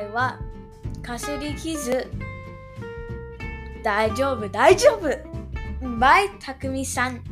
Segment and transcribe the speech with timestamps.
[0.00, 0.38] 回は
[1.02, 2.06] かすり傷
[3.84, 5.08] 大丈夫大丈夫
[5.98, 7.22] バイたくみさん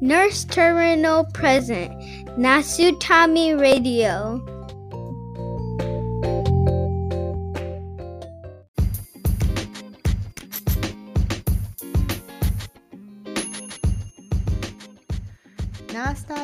[0.00, 1.92] Nurse Terminal Present
[2.36, 4.40] Nasutami Radio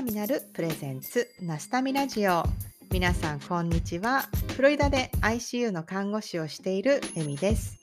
[0.04, 2.42] ミナルプレゼンツナスタミラジオ。
[2.90, 4.28] 皆さんこんにちは。
[4.54, 7.78] フロリダで ICU の看護師をしているエミです。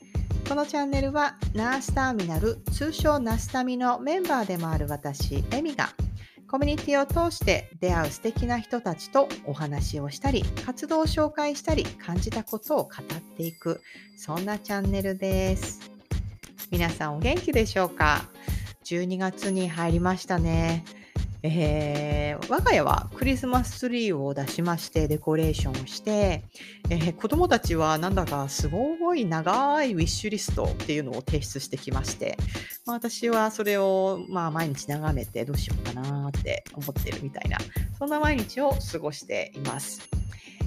[0.48, 5.90] このチャンネルはナースターミナル通称ナスタミのメンバーでもある私エミが
[6.48, 13.82] コミュニティを通して出会う素敵な人たちとお話をしたり活動を紹介したり感じたことを語っていく
[14.16, 15.92] そんなチャンネルです。
[16.70, 18.26] 皆さんお元気でしょうか
[18.84, 20.86] ？12月に入りましたね。
[21.44, 26.44] えー、我が家はクリスマスツリーを出しましてデコレーションをして、
[26.90, 32.38] えー、子供たちはなんだかすごい長いウィッシュリストっていうのを提出してきまして、
[32.86, 37.58] まあ、私はそれをまあ毎日眺めてどうしようかなって思ってるみたいな
[37.98, 40.08] そんな毎日を過ごしています。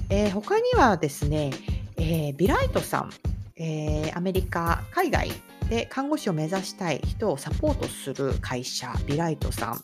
[0.09, 1.51] えー、他にはですね、
[1.97, 3.11] えビライトさん、
[3.57, 5.31] えアメリカ海外
[5.69, 9.83] で看護師を目指したい人をサポートする会社ビライトさん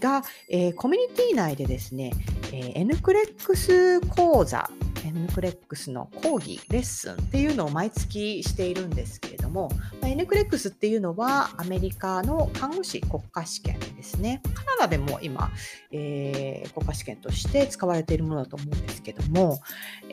[0.00, 2.12] が、えー、コミュニティ内でですね、
[2.52, 4.68] え、N クレックス講座
[5.04, 14.42] N クレックスの講義レッスンっていうのを毎月しているんですけれども、まあ、N クレックスっていうのはアメリカの看護師国家試験ですね。
[14.54, 15.50] カナダでも今、
[15.90, 19.60] えー、国家試験として使われているものだと思うんですけども、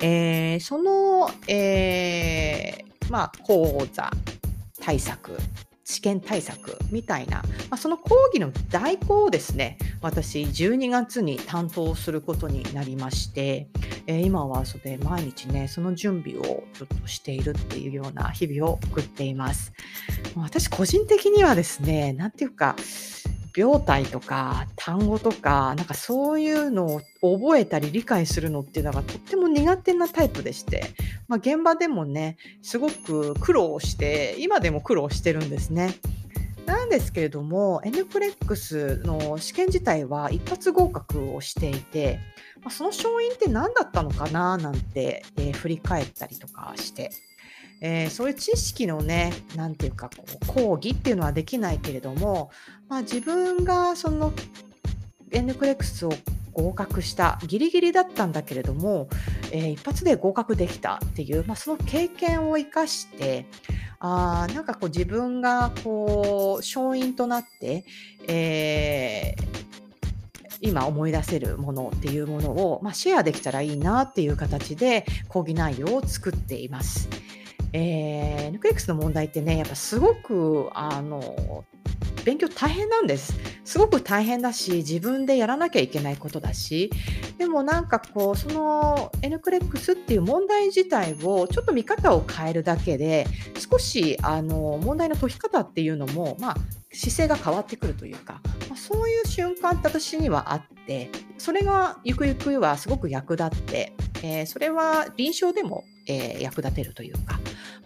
[0.02, 4.12] えー、その、えー、まあ講座
[4.80, 5.38] 対策
[5.90, 13.70] 試験対策みたいな、まあ、その講義の代行をですね、私12月に担当することになりまして、
[14.06, 19.72] えー、今はそれ毎日ね、その準備をちょっとしているっていうような日々を送っています。
[20.36, 22.76] 私個人的にはですね、何ていうか、
[23.58, 30.94] 病態とか単語とか、なんかそういうのを覚えたり理解するのっていうのがとっても苦手なタイプでして、
[31.28, 35.96] まあ、現場でもね、すごく苦労して、今でも苦労してるんですね。
[36.68, 42.20] なんですけれども、NPLEX の試験自体は一発合格をしていて、
[42.62, 47.10] まあ、その勝因って何だったのかななんて、えー、振り返ったりとかして、
[47.82, 52.52] えー、そういう知識のね、なんていうか、こう講義っていうのはできないけれども、
[52.90, 54.34] まあ、自分がその
[55.32, 56.14] N クレックスを
[56.54, 59.10] 合格したギリギリだったんだけれども、
[59.52, 63.46] えー、一発で合格できたっていう、まあ、その経験を生かして
[64.00, 67.86] あなんかこう自分がこう勝因となって、
[68.28, 77.08] えー、今思い出せるものっていうものを、まあ、シェアできたらいいなっていう形で講義内容を作っています。
[77.74, 81.66] えー、ヌクレックスの問題ってね、やっぱすごく、あの、
[82.24, 83.34] 勉強大変なんです。
[83.64, 86.92] すごく大変だし、自分でやらなきゃいけないことだし、
[87.38, 93.28] でもなんかこう、その N クレックスっていう問題自体をちょっと見方を変えるだけで、
[93.58, 96.58] 少しあの問題の解き方っていうのも、まあ、
[96.92, 103.94] 姿勢が変わってくるというか、まあ、そういう瞬間って私にはあって、それがゆくゆくはすごく役立って、
[104.24, 107.40] えー、それは臨床でも、えー、役立てるというか、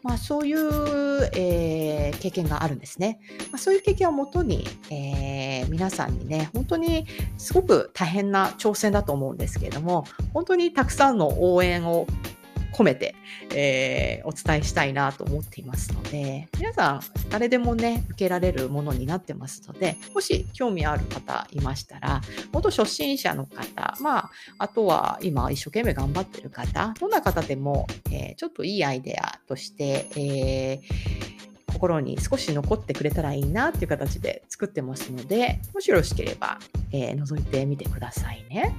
[0.04, 3.20] まあ、そういう、えー、経験があるんですね。
[3.52, 7.06] まあ、そういう経験をもとに、えー、皆さんにね、本当に
[7.38, 12.08] すごく大変な挑戦だと思うんですけれども、本当にたくさんの応援を
[12.74, 13.16] 込めて、
[13.54, 22.22] えー、お伝えしたいなと思っていますので、皆さん誰でもね、受けられるものになってますので、もし興味ある方いましたら、
[22.52, 31.32] 元初心者の方、まあ、あとは今一生懸命頑張ってる方、どんな方でも、えー、ちょっといいアイデアとして、えー
[31.82, 36.60] 心に少し残ってくれたらいいなっていう形で作ってますので、もしよろしければ、
[36.92, 38.76] えー、覗いてみてくださいね。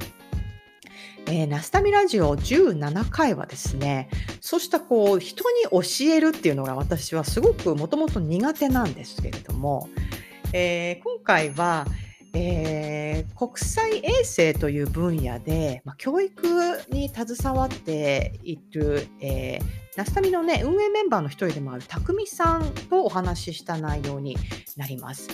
[1.27, 4.09] えー、ナスタミラジオ17回はですね、
[4.41, 5.81] そうしたこう人に教
[6.13, 9.89] えるっていうのが私はすごくもともと苦手なんですけれども、
[10.53, 11.87] えー、今回は、
[12.35, 16.43] えー、国際衛生という分野で、まあ、教育
[16.91, 24.37] に携わっている、えー、ナスタミのね運営メンバーの一人でもある匠さんとお話しした内容に
[24.77, 25.29] なります。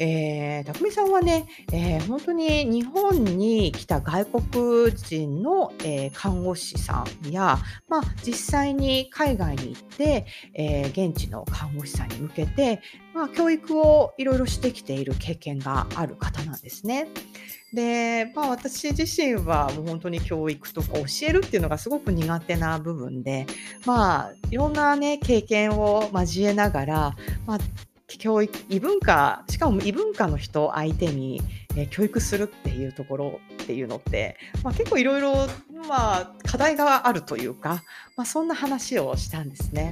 [0.00, 10.24] えー、匠さんはね、えー、本当に日本に来た外国人の、えー、看護師さんや、まあ、実際に海外に行って、
[10.54, 12.80] えー、現地の看護師さんに向けて、
[13.12, 17.06] まあ、教育をいろいろしてきている経験がある方なんですね。
[17.72, 23.46] で、まあ、私自身はもう本当に教育とか教えるっていうのがすごく苦手な部分で、
[23.86, 27.58] まあ、いろんなね経験を交えながら、まあ、
[28.18, 31.40] 教育異文化しかも異文化の人相手に、
[31.76, 35.46] え、教育するっていうところっていうのって、まあ、結構いろいろ
[36.44, 37.82] 課題があるというか、
[38.16, 39.90] まあ、そんな話をしたんですね。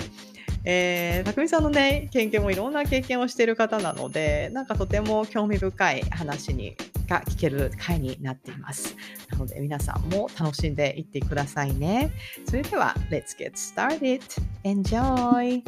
[0.71, 6.77] えー、匠さんのね経験もいろんな経験をしている方なのでなんかとても興味深い話に
[7.09, 8.95] が聞ける回になっています。
[9.31, 12.13] なので皆さんも楽しんでいってくださいね。
[12.47, 14.21] それでは Let's get started!
[14.63, 15.63] Enjoy!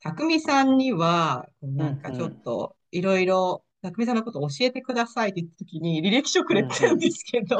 [0.00, 7.58] 匠さんには、なんかちょっといろいろ、匠さんのことを教えてくださいって言った時に履歴書くれてるんですけど、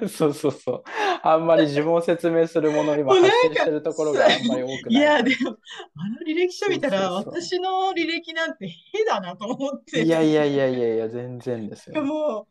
[0.00, 0.82] うん、 そうそうそう
[1.22, 4.78] あんまり自分を説明するものにも発信してるところがあんまり多くない。
[4.90, 10.02] いや、でも、あの履歴書見たら、私の履歴なんてへだなと思って。
[10.02, 12.02] いやいやいやいやいや、全然ですよ。
[12.04, 12.46] も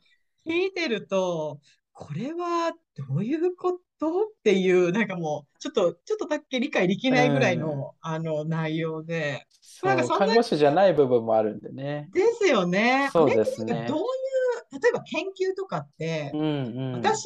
[0.45, 1.59] う、聞いてると、
[1.93, 3.79] これはどういうこと？
[4.23, 9.47] っていう、なんかもう、ちょっと、ちょっとだけ理解できないぐらいの、あの、内容で。
[9.81, 12.09] なんかそんな看護師じゃない部分もあるんでね。
[12.13, 13.09] ですよね。
[13.13, 13.85] そうですね。
[13.87, 16.45] どういう、例えば研究とかって、うんう
[16.89, 17.23] ん、私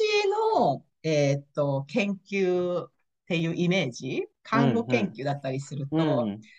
[0.54, 2.90] の、えー、っと、研究っ
[3.26, 5.96] ていうイメージ、看護研究だったりすると、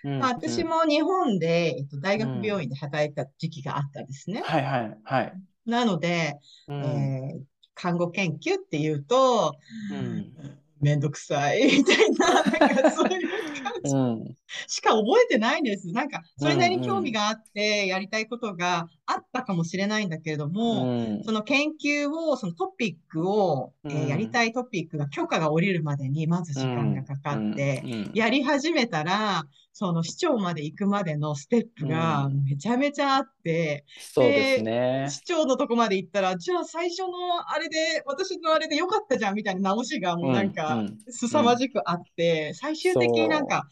[0.04, 4.42] まあ、私も日本で、えっと、大学病院で働いた時期があったんですね。
[4.44, 5.34] はいはいはい。
[5.66, 7.40] なので、えー、
[7.80, 9.56] 看護研究っていうと、
[9.92, 10.60] うん。
[10.82, 13.30] めんどくさいみたいな、なんかそういう
[13.62, 14.36] 感じ、
[14.68, 15.92] しか覚えてないんです。
[15.92, 27.84] なんか、それなりに興味があって、やりたいことがあったかもしれないんだけれども、うん、その研究を、そのトピックを、うん、えー、やりたいトピックが許可が下りるまでに、まず時間がかかって、
[28.14, 29.46] やり始めたら、
[29.80, 35.08] その市長まで行くまでのステップがめちゃめちゃあって、うん、そうですね。
[35.10, 43.68] 市長のとこまで行ったら、じゃあ最初のあれで、私のあれでよかったじゃんみたいな直しがもうなんか、凄まじくあって、最終的になんか、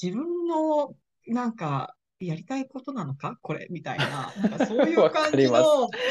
[0.00, 0.94] 自分の
[1.26, 3.36] なんか、やりたいことなのか？
[3.42, 3.66] これ？
[3.68, 4.32] みたいな。
[4.40, 5.62] なんかそういう感じの、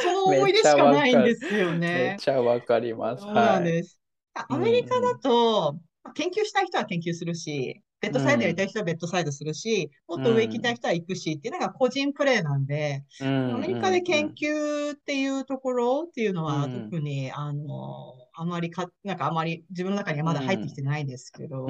[0.04, 1.80] その思い出しかないんですよね。
[1.80, 3.24] めっちゃわかります。
[3.24, 3.98] そうなんです。
[4.36, 21.68] はい、アメリカだと、うん、研究したい人は研究するし、ベッドサイドやりたい人はベッドサイドするし、もっと上行きたい人は行くしっていうのが個人プレーなんで、アメリカで研究っていうところっていうのは特に、あの、あまりか、なんかあまり自分の中にはまだ入ってきてないんですけど、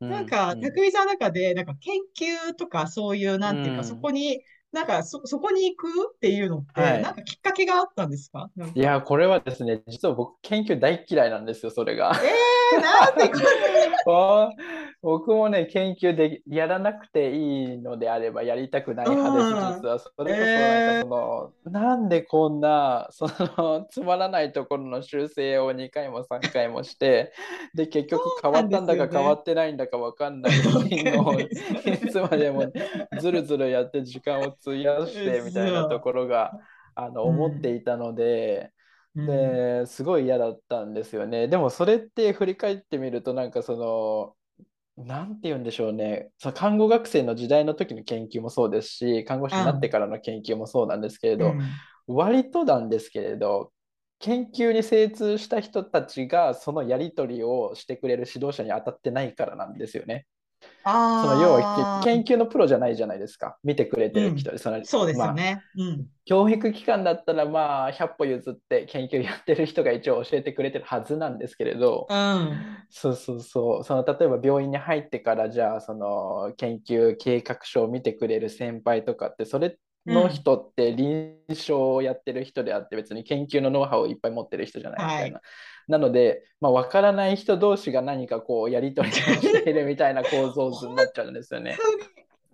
[0.00, 2.00] なんか、匠さんの中で、なんか研
[2.50, 4.42] 究とかそういう、なんていうか、そこに
[4.74, 8.50] なんかそ、そこに行くっていうのって、はい、なんかきっかけがあったんですか。
[8.74, 12.12] いや、これはですね、実は僕、研究大嫌いなんですよ、それが。
[12.12, 12.20] えー、
[12.80, 13.44] なんでこれ
[15.04, 19.98] 僕もね、研究でやらなくていいのであればやりたくない派です、実は。
[19.98, 23.26] それこそ、なんかその、えー、なんでこんな、そ
[23.58, 27.34] の、つまらないところの修正を2回も3回もして、
[27.74, 31.48] で、結局変わったんだか変わってないんだか分かんないのを、 い
[32.10, 32.72] つまでも
[33.20, 36.52] ずるずるやって時間を費やしてみたいなところが
[36.94, 38.70] あの思っていたので、
[39.14, 41.46] ですごい嫌だったんですよね。
[41.48, 44.36] でもそれって振り返ってみるとなんかそ
[44.96, 51.54] の何て言うんでしょうねその看護学生の時代の時の研究もそうですし看護師になってからの研究もそうなんですけれど、
[52.06, 53.72] 割となんですけれど
[54.18, 60.26] 研究に精通した人たちがそのやり取りをしてくれる指導者に当たってないからなんですよね。
[60.84, 63.56] その要は研究のプロじゃないじゃないですか。
[63.64, 73.84] 見てくれてる人で、うん、そのそうですよね、まあ、うん、教育機関だったらまあ100歩譲って研究やってる人が一応教えてくれてるはずなんですけれど、うん、そうそうそう。
[73.84, 85.36] その例えば病院に入ってからじゃあその研究計画書を見てくれる先輩とかってそれの人って臨床をやってる人であって別に研究のノウハウをいっぱい持ってる人じゃないみたいな。
[85.36, 85.42] はい
[85.88, 91.76] なので、まあ、分からない人同士が何かこうやり取りをしているみたいな構造図になっちゃうんですよね。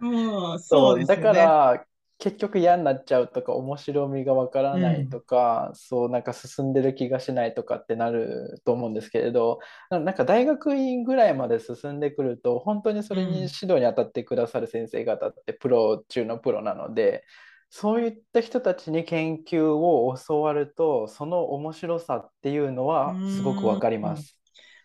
[0.00, 1.84] うん、そう、ね、だから
[2.18, 9.58] 結局嫌になっちゃうとか面白みが分からないとか、うん、そうなんか進んでる気がしないとかってなると思うんですけれど
[9.90, 17.25] なんか大学院ぐらいまで進んでくると本当にそれに指導に当たってくださる先生方ってプロ中のプロなので。
[17.71, 24.37] そういった人たちに研究を教わると、その面白さっていうのはすごくわかります。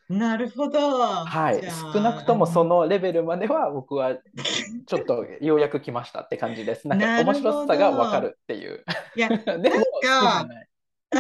[0.08, 1.26] なるほど。
[1.26, 1.64] はい、
[1.94, 4.16] 少なくともそのレベルまでは僕は
[4.86, 6.88] ちょっとようやく来ましたって感じです。
[6.88, 8.86] なんか面白さがわかるっていう。
[9.16, 10.70] いや、 でも好きじゃない。
[11.16, 11.20] 好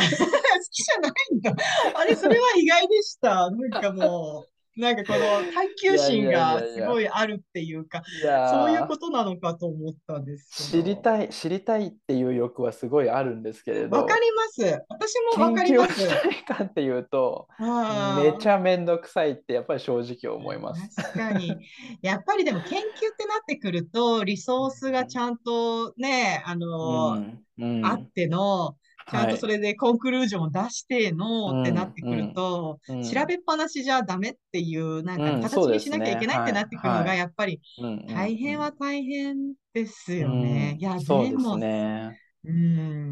[0.72, 1.56] きじゃないんだ。
[1.96, 3.50] あれ、それは意外でした。
[3.50, 5.20] なんかもう、なんかこの
[5.54, 8.04] 探求心がすごいあるっていうか、
[8.52, 10.72] そういうことなのかと思ったんです。
[10.72, 14.86] 知りたい、知りたいっていう欲はすごいあるんですけれど、わかります。
[14.90, 16.00] 私もわかり研究をます。
[16.02, 20.96] したいかっていうと、めちゃめんどくさいってやっぱり正直思います。
[20.96, 21.56] 確かに。
[22.02, 28.76] やっぱりでも研究ってなってくると、リソースがちゃんとね、あの、うんうんあっての、
[29.10, 37.62] ちゃんとそれでコンクルージョンを出してのってなってくると、うん調べっぱなしじゃダメっていう、なんうんか形にしなきゃいけないってなってくるのが、やっぱり
[38.08, 40.72] 大変は大変ですよね。
[40.74, 42.20] うんいや、そうでも、ね。
[42.48, 42.52] う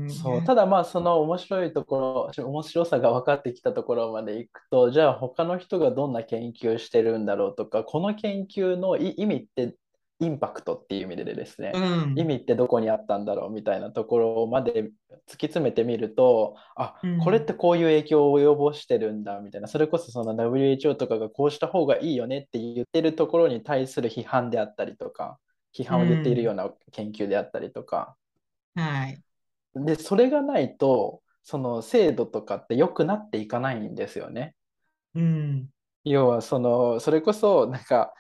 [0.05, 9.75] ん、そう、ただまあその面白いところ、面白さが分かってきたところまでいくと、じゃあ他の人がどんな研究してるんだろうとか、この研究のい意味って
[10.19, 14.91] インパクトっていう意味でですね、うん、意味ってどこにあったんだろうみたいなところまで突き
[15.47, 25.39] 詰めてみると、あうん、これってこういう影響を及ぼしてるんだみたいな、それこそその WHO とかがこうした方がいいよねって言ってるところに対する批判であったりとか、
[25.75, 28.15] 批判を言っているような研究であったりとか、
[28.75, 29.21] はい。
[29.75, 34.55] で、それがないと、その精度とかって良くなっていかないんですよね。
[35.15, 35.67] うん、
[36.03, 38.13] 要はその、それこそなんか、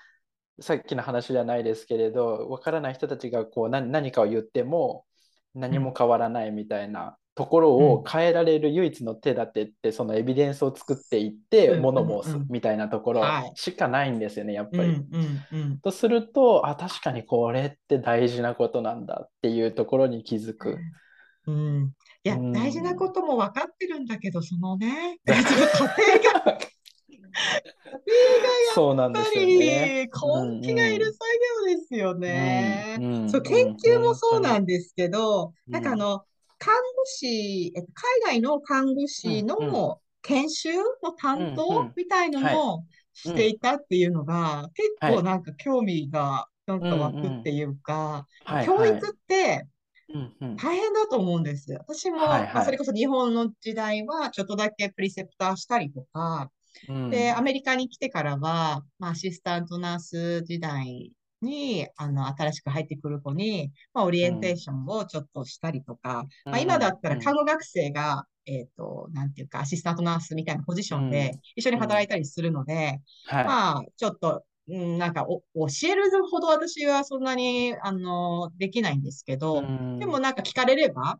[0.59, 5.05] さっきの話じゃないですけれど、わからない人たちがこう何、何かを言っても
[5.55, 14.89] 何も変わらないみたいなところを変えられる唯一の手立てって、そのエビデンスを作っていってうん物申すうんうんみたいなところはいしかないんですよね、やっうん、ぱり。
[14.89, 15.79] うん、うん。
[15.79, 20.77] とすると、あ、確かにこれって大事なことなんだっていうところに気づく。
[21.47, 21.93] うん。
[22.23, 26.59] いや、うん大事なことも分かってるんだけど、そのね、 その過程が、
[28.73, 29.93] そうなんですやっぱよね。
[29.93, 31.19] り根気がいる作
[31.69, 32.27] 業ですよね。
[32.97, 33.29] うんうん。
[33.29, 36.25] そう、研究もそうなんですけど、うんなんかあの、
[36.57, 40.69] 看護師、えっと、海外の看護師うんの研修
[41.03, 45.13] の担当んみたいのもしていたっていうのが、結はい。
[45.15, 48.27] 構なんか興味がなんか湧くっていうか、
[48.59, 49.67] 教育って
[50.55, 51.73] 大変だと思うんです。
[51.87, 52.53] 私も、はいはい。
[52.53, 56.51] まあ、それこそ日本の時代はちょっとだけプリセプターしたりとか、
[56.87, 57.09] うん。
[57.09, 61.11] で、アメリカに来てからは、まあ、アシスタントナース時代
[61.41, 73.45] に、あの、新しく入ってくる子に、まあ、オリエンテーションをちょっとしたりとか、まあ、今だったら看護学生が、えっと、なんていうか、アシスタントナースみたいなポジションで一緒に働いたりするので、はい。
[73.45, 79.99] まあ、ちょっと、うん、なんかお、教えるほど私はそんなに、あの、できないんですけど、うん。
[79.99, 81.19] でもなんか聞かれれば、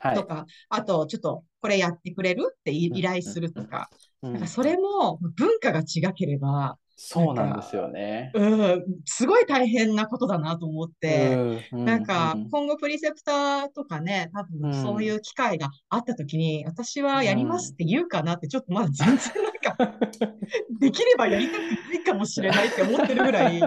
[0.00, 0.14] はい。
[0.16, 8.30] とか、あと、ちょっと、これやってくれるって依頼するとか、うんなんかそれも文化が違ければ、そうなんですよね。
[8.34, 19.52] うん、すごい大変なことだなと思って、うんなんかうん今後プリセプターとかね、多分そういう機会があった時に、私はやりますって言うかなって、ちょっとまだ全然なん
[19.88, 19.98] か、
[20.78, 23.62] できればやりたくないかもしれないって思ってるぐらい、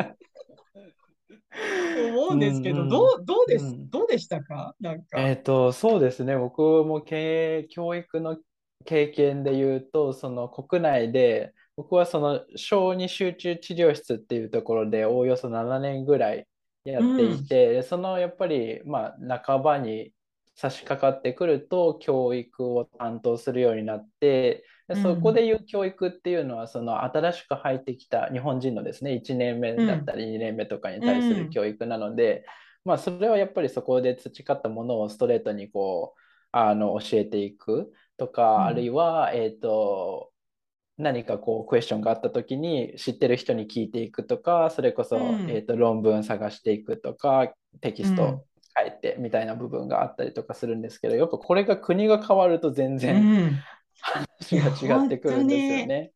[2.11, 4.75] 思うんですけど、うんうんどう、どうです、うんどうでしたか？
[4.79, 5.19] なんか。
[5.19, 6.37] えっと、そうですね。
[6.37, 8.37] 僕も経営教育の
[8.85, 16.45] 経験で言うと、その国内で、僕はその小児集中治療室っていうところでおおよそ7年ぐらい
[16.85, 20.13] やっていて、そのやっぱり、まあ、半ばに
[20.55, 32.45] 差し掛かってくると教育を担当するようになって、でそこでいう教育っていうのはその新しく入ってきた日本人のですね1年目だったり2年目とかに対する教育なので、
[32.85, 36.19] まあそれはやっぱりそこで培ったものをストレートにこう
[36.51, 37.91] あの教えていく
[38.27, 40.31] とか、うんあるいはえっと
[40.97, 48.45] 何かこうクエスチョンがあった時に知ってる人に聞いていくとかそれこそ、うんえっと論文探していくとかテキスうんト
[48.77, 53.63] 書いてみたいな部分があったりとかするんですけどやっぱこれが国が変わると全う然ん。
[54.01, 56.11] 話が違ってくるんですよね。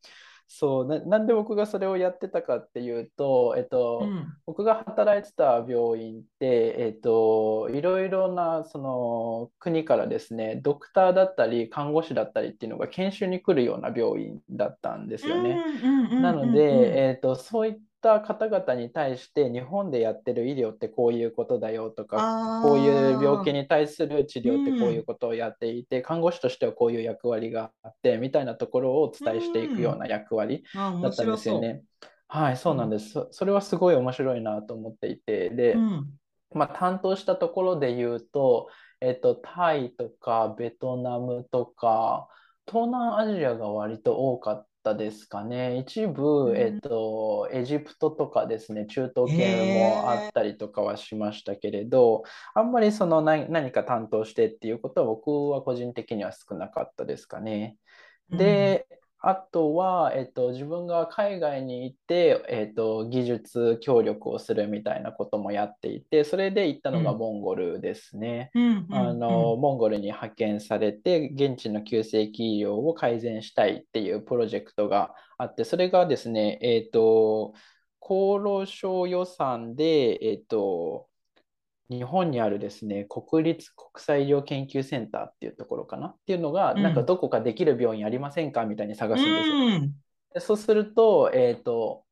[0.48, 4.34] そうな、なんで僕がそれをやってたかっていうと、えっと、うん。
[4.46, 15.62] 僕が働いてた病院って、えっと、いろいろなその国からですね、ドクターだったり看護師だったりっていうのが研修に来るような病院だったんですよね。
[16.22, 17.78] なので、えっと、そういっ
[18.08, 31.62] た方々に対して日本でやってる医療ってこういうことだよとか、こういう病気に対する治療ってこういうことをやっていて、看護師としてはこういう役割があってみたいなところをお伝えしていくような役割だったんですよ白そう。
[31.62, 31.84] ね。
[32.30, 33.12] はい、そうなんです。
[33.12, 36.06] そそれはすごい面白いなと思っていて、で、うん。
[36.54, 38.70] まあ、担当したところで言うと、
[39.02, 42.30] えっと、タイとかベトナムとか、
[42.68, 45.78] 東南アジアが割と多かったですかね。
[45.80, 57.78] 一部、えっと、エジプトとかですね、中東系もあったりとかはしましたけれど、あんまりその何、何か担当してっていうことは僕は個人的には少なかったですかね。
[58.30, 58.88] で、
[59.20, 68.52] あとは、えっと、自分が海外に行って、えっと、技術協力をするみたいなこともやっていて、それで行ったのがモンゴルですね。
[68.90, 77.54] あの、モンゴルに派遣されて、現地の急性期医療を改善したいっていうプロジェクトがあって、それがですね、えっと、
[78.02, 81.10] 厚労省予算で、えっと、
[81.90, 86.08] 日本にあるですね、国立国際医療研究センターっていうところかな？
[86.08, 88.66] っていうのが、うんなんかどこかできる病院ありませんか？
[88.66, 89.56] みたいに探すんですよ。
[89.56, 89.94] うん。
[90.34, 92.04] でそうすると、えっと、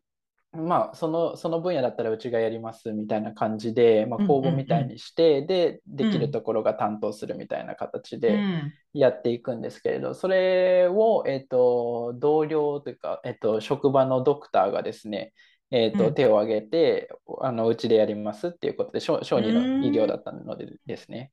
[0.54, 8.74] まあ、その、その分野だったらうちがやりますみたいな感じで、まあ、うん公募みたいにして、で、できうんるところが担当するみたいな形うでん。
[8.94, 15.34] やっていくんですけれど、それを、えっと、同僚というか、えっと、職場のドクターがですね、
[15.72, 17.10] えっと、うん手を挙げて、
[17.42, 21.32] あの、うちでやりますっていうことで、小小児の医療だったのでですね。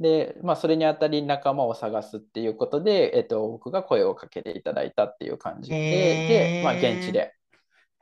[0.00, 7.32] で、まあ、それにあたり仲間を探すっていうことで、えっと、僕が声をかけていただいたっていう感じで、へーで、まあ、現地で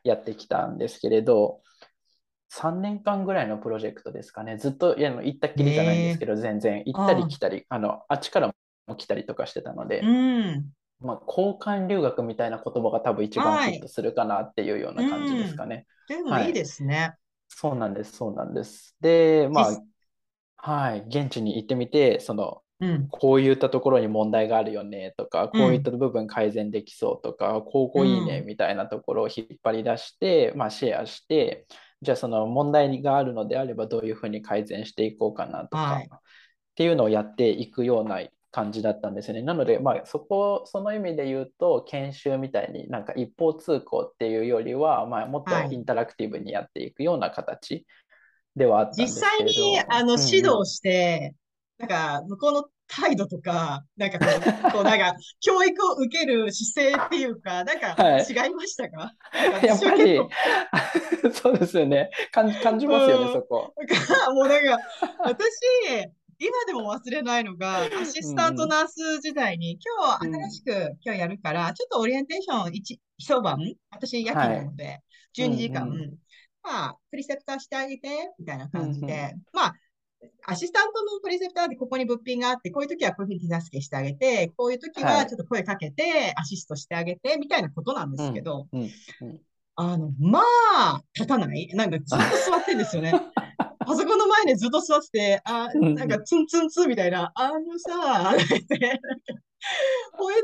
[0.04, 1.62] やってきたんですけれど、
[2.48, 4.56] 3年間ぐらいのプロジェクトですかね。
[4.56, 8.52] ずっといや行ったっきりじゃないんですけど、全然行ったり来たり、あの、あっちから
[8.88, 10.72] も来たりとかしてたので、うん。
[11.00, 15.86] まあ、交換留学みたいな言葉が多分一番はいフィットするかなっていうような感じですかね。
[16.08, 17.14] でもいいですね。
[17.48, 18.96] そうなんです、そうなんです。
[19.00, 19.82] で、まあ実、
[20.56, 23.08] はい、現地に行ってみて、その、うん。
[23.08, 31.66] こういったところに問題があるよねとか、こういった部分改善できそうとか、こうこういいねうんみたいなところを引っ張り出して、まあ、シェアして、
[32.02, 36.08] じゃあその問題があるのであればどういうふうに改善していこうかなとか、はい
[36.70, 38.20] っていうのをやっていくような
[38.52, 39.42] 感じだったんですよね。
[39.42, 47.86] なので、まあ、そこ、その意味で言うと、研修みたいになんか一方通行っていうよりは、まあ、もっとはいインタラクティブにやっていくような形
[48.56, 49.60] ではあったんで実際すけれど。
[49.60, 51.34] に、あの、うんうん指導して、
[51.78, 54.28] なんか、向こうの態度とか、なんかこう、
[54.72, 59.14] こうなんか、教育を受ける姿勢っていうか、なんかはい違いましたか？
[59.32, 60.20] なんかやっぱり
[61.32, 62.10] そうですよね。
[62.32, 63.72] 感じ、感じますよね、うんそこ。
[64.34, 64.78] もうなんか、
[65.20, 65.48] 私、
[66.42, 73.58] 今でも忘れないのが、アシスタントナース時代に、今日新しく今日やるから、ちょっとオリエンテーション一一晩、
[73.90, 75.00] 私夜勤なので、
[75.36, 76.18] 12時間、うんう
[76.62, 79.74] まあ、プリセプターしてあげて、みたいな感じうんで、まあ、
[80.46, 85.26] アシスタントのプリセプターでここに物品があって、こういう時はこういうふうに手助けしてあげて、こういう時ははい。
[85.26, 88.80] ちょっと声かけて、アシストしてあげて、みたいなことなんですけど、うん。
[88.80, 88.84] う
[89.26, 89.40] ん。
[89.76, 90.40] あの、ま
[90.74, 91.68] あ、立たない？
[91.74, 93.12] なんかずっと座ってんですよね。
[93.86, 98.96] パソコンの前でずっと座ってて、あ、うんなんかツンツンツンみたいな、あのさ、ってなん。
[98.96, 99.00] か
[100.16, 100.36] これ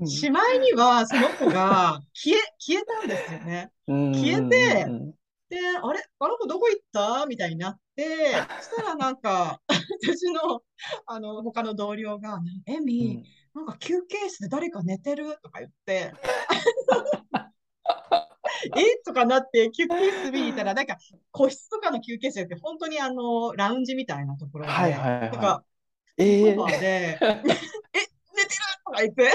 [0.00, 3.70] で、しまいにはその子が消え、消えたんですよね。
[3.86, 4.86] うん消えて
[5.48, 7.24] で、あれあの子どこ行った？
[7.26, 8.04] みたいになって、
[8.60, 9.62] そしたらなんか、
[10.02, 10.60] 私の、
[11.06, 13.24] あの、他の同僚が、エミ、
[13.54, 15.38] なんか休憩室で誰か寝てる？
[15.42, 16.12] とか言って、
[18.64, 18.98] え？
[19.04, 20.96] とかなって休憩室見に行ったら、なんか
[21.30, 25.20] 個室とかの休憩室って本当にあの、ラウンジみたいなところで、はいはいはい。
[25.20, 25.64] なんか、
[26.16, 26.86] ええソファーで、
[27.20, 27.58] え、寝てる？
[28.84, 29.32] とか言って、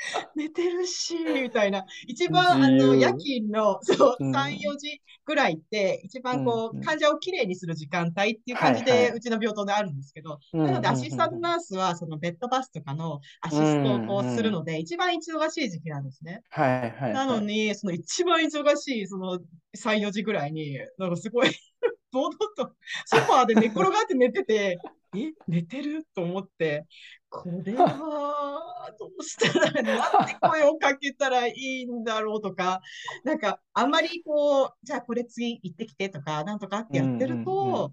[0.34, 1.84] 寝てるし、みたいな。
[2.06, 4.32] 一番、あの、夜勤の、そう、うん。
[4.32, 6.84] 3、4時ぐらいって、一番こう、うんうん。
[6.84, 9.10] 患者をきれいにする時間帯っていう感じで、はいはい。
[9.12, 16.42] うちの病棟であるんですけど、うんなので、アシスタントナースは、そのベッドバスとかのアシストをこうんううんするので、一番忙しい時期なんですね。
[16.50, 19.38] はいはいなのに、その一番忙しい、その
[19.76, 21.50] 3、4時ぐらいに、なんかすごい、
[22.12, 22.74] 堂々と
[23.06, 24.78] ソファーで寝転がって寝てて、
[25.16, 26.06] え、寝てる？
[26.14, 26.86] と思って、
[27.28, 32.80] これは、 どうしたら、なんて声をかけたらいいんだろうとか、
[33.24, 37.92] なんか、あんまりこう、じゃあこれ次行ってきてとか、なんとかってやってるうんうんうと、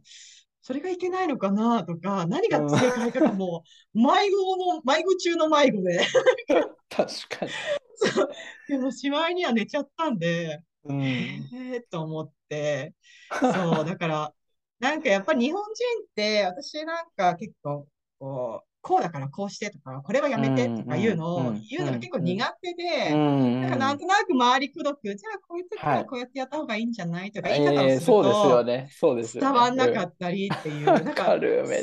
[0.62, 6.00] それがいけないのかなとか、何が正解かも、迷子の、迷子中の迷子で、
[6.90, 7.52] 確かに。
[7.96, 8.30] そう。
[8.68, 11.50] でもしまいには寝ちゃったんで、うん。
[11.54, 12.94] ええと思って、
[13.42, 14.34] そう、だから、
[14.80, 15.70] なんかやっぱり日本人
[16.06, 17.88] って、私なんか結構、
[18.20, 28.90] こう、こうだからこうしてとか、これはやめてとかいうのを言うのが結構苦手うで、んなんかなんとなく回りくどく、じゃあこういう時ははいこうやってやった方がいいんじゃないとか言い方をするええそうですよと、ね。
[28.92, 29.40] そうです。
[29.40, 31.26] 伝わんなかうんったりっていう、わなんか、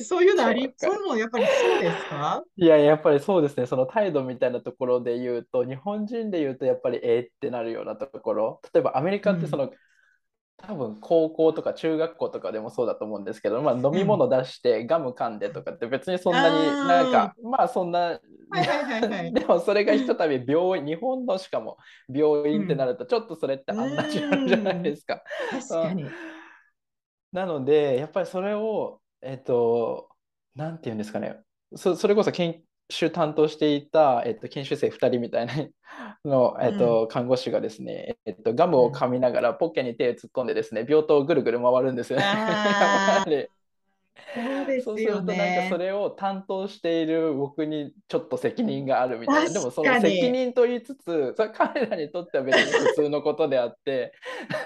[0.02, 2.42] そういうのありそういうのもやっぱりそうですか？
[2.56, 3.66] いや、やっぱりそうですね。
[3.66, 8.60] その態度みたいなところで言うと、日本人で言うと、やっぱりえーってなるようなところ。
[8.72, 9.72] 例えばアメリカってその、
[10.56, 18.20] 多分高校とか中学校とかでもそうだと思うんですけど、まあ、飲み物出してガム噛んでとかって別にそんなになんかまあそんな。
[19.32, 21.76] でもそれがひとたび病院日本のしかも
[22.08, 25.22] 病院ってなるとちょっとそれってアンナチュラルじゃないですか。
[25.50, 26.06] 確かに。
[27.32, 30.08] なのでやっぱりそれをえっと
[30.54, 31.40] なんて言うんですかね
[31.74, 35.52] そ、それこそ研修担当していた、えっと、研修生2人みたいな
[36.24, 42.24] の、えっと、看護師がですね、えっと、ガムを噛みながらポッケに手を突っ込んでですね病棟をぐるぐる回るんですよね。
[44.34, 45.78] そうでするよとなんかねそ。
[45.78, 49.52] れを担当している僕にちょっと責任があるみたいな。
[49.52, 54.12] でもその責任と言いつつ、それは彼らにとっては別に普通のことであって、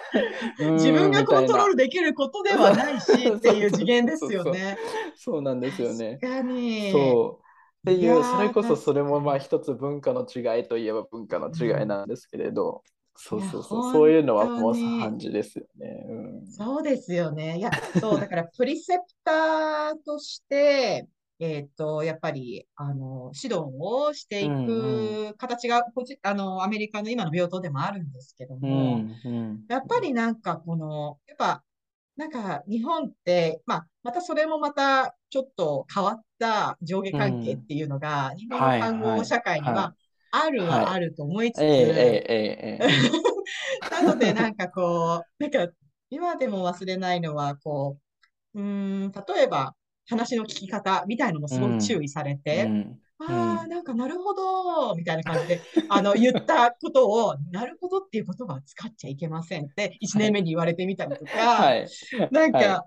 [0.59, 4.78] 自分がコントロールルできることではないしっていう次元ですよね。
[5.16, 6.18] そうなんですよね。
[6.20, 6.92] 確かに。
[6.92, 7.47] そう。
[7.92, 12.83] っていう、ーそれこそそれもまあ確一つ文化の違いといえば文化の違いなんですけれど、
[13.16, 16.05] そうそうそう、そういうのはもう感じですよね。
[16.09, 16.46] うん。
[16.51, 17.59] そうですよね。
[17.59, 17.70] いや、
[18.01, 21.09] そう、だから、プリセプターとして、
[21.40, 29.64] えっと、やっぱり、あの、指導をしていうんく形が、こっち、あの、アメリカの今の病棟でもあるんですけどうも、ん、うん。
[29.68, 31.64] やっぱりなんかこの、やっぱ、
[32.18, 39.94] なんか日本って、まあ、またそれもまたちょっと変わった上下関係っていうのが、日本のはい看護社会には
[40.33, 41.62] あるはあると思いつつ。
[43.90, 45.72] なので、なんかこう、なんか、
[46.11, 47.98] 今でも忘れないのは、こ
[48.54, 49.74] う、うーん、例えば、
[50.09, 61.88] 話の聞き方みたいのもすごく注意されて、うんああ、なんか、なるほど、みたいな感じで、あの、言ったことを、 なるほどっていう言葉は使っちゃいけませんって、1年目に言われてみたりとか、はい。
[62.31, 62.83] なんか、はいあ、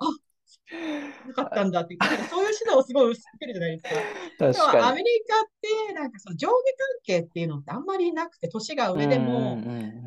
[1.27, 1.97] よかったんだって、
[2.29, 3.89] そういう指導をすごい受けるじゃないですか。
[4.39, 4.93] 確でもア。
[4.93, 5.49] メリカっ
[5.87, 6.59] て、なんかその上下関
[7.03, 9.61] 係っていうのってあんまりなくて、年が上でも、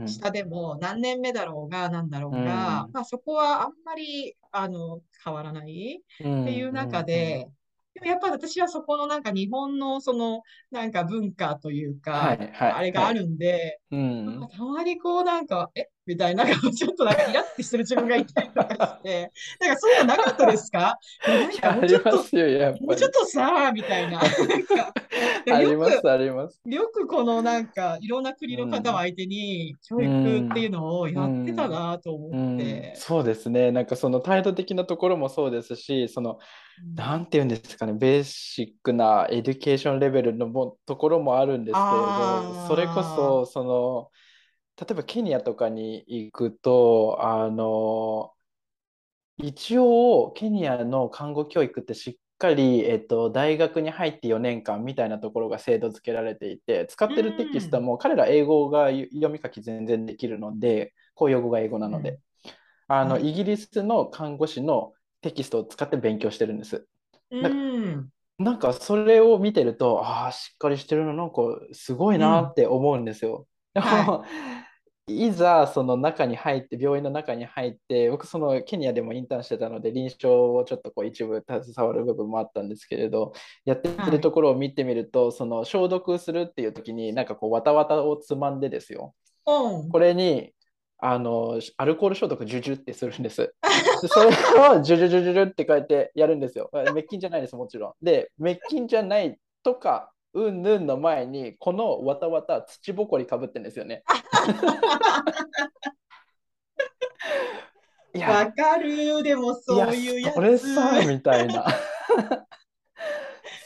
[0.07, 7.49] 下でも何年目だろうが何だろうが、うんまあそこはあんまりあの変わらないっていう中で、
[7.95, 15.89] でもやっぱり私はそこのなんか日本のそのなんか文化というか、はいはいあれがあるんで、うんたまにこうなんか、え？
[16.07, 20.99] みたいな、なんかちょっとなんかイラッてしてる自分がいたりとかして、 なんかそういうのなかったですか？
[21.75, 22.87] もうちょっと、りますよ、やっぱり。
[22.87, 24.21] もうちょっとさ、みたいな。
[24.21, 26.61] あります、あります。
[26.67, 32.93] よくこのなんかいろんな国の方を相手に教育っていうのをやってたなと思うんって。
[32.97, 33.73] そうですね。
[33.73, 36.39] なんかその態度的なところもそうですし、その、
[36.97, 43.84] なんていうんですかね、 basic な education level のもところもあるんですけれど、それこそ、その、
[44.81, 48.35] 例えばケニアとかに行くと、あの、
[49.39, 62.21] 一応、ケニアの看護教育ってしっかり、えっと、大学に入って4年間みたいなところが制度付けられていて、使ってるテキストも彼ら英語が読み書き全然できるので、公用語が英語なので、
[62.89, 66.87] あの、はいイギリスの看護師のテキストを使って勉強してるんです。
[67.31, 68.13] うん。
[68.39, 71.35] なんかそれを見てると、ああ、しっかりしてるの、なんか
[71.73, 73.47] すごいなって思うんですよ。
[73.75, 74.25] でも、は
[75.07, 83.35] いざその中に入って、病院の中に入って、僕そのケニアでもインターンしてたので、臨床をちょっとこう一部携わる部分もあったんですけれど、
[83.67, 89.15] やってはいるところを見てみると、その消毒するっていう時に、なんかこう、わたわたをつまんでですよ。
[89.47, 89.91] うん。
[89.91, 90.55] これに、
[90.97, 93.55] あの、アルコール消毒ジュジュってするんです。
[94.01, 96.71] でそれをジュジュジュジュジュってこうやってやるんですよ。
[96.73, 97.93] 滅菌じゃないです、もちろん。
[98.03, 104.03] で、滅菌じゃないとか、うんぬんの前に、このわたわた土ぼこりかぶってんですよね。
[108.15, 109.23] いわや、かる。
[109.23, 110.75] でもいそういうやそれつ。
[110.75, 111.65] さ、みたいな。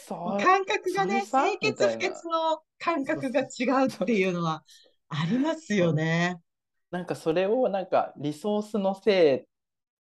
[0.07, 4.63] そ感覚がね、清潔不潔の感覚が違うっていうのは
[5.09, 6.39] ありますよね。
[6.91, 9.45] なんかそれをなんかリソースのせいっ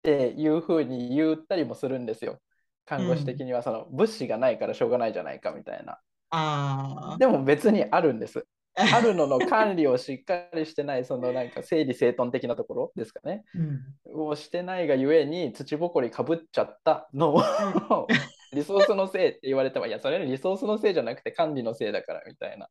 [0.02, 2.40] ていうふうに言ったりもするんですよ。
[2.84, 5.98] 看護師的にはその物資がないからしょうがないじゃないかみたいな。
[6.36, 8.46] あでも別にあるんです。
[8.92, 13.44] あるのの管理をしっかりしてない、そのなんか整理整頓的なところですかね。
[13.54, 14.28] うん。
[14.30, 17.42] をしてないがゆえに土ぼこりかぶっちゃったのを
[18.52, 22.68] リソースのせいって言われても、いや、それはリソースのせいじゃなくて管理のせいだからみたいな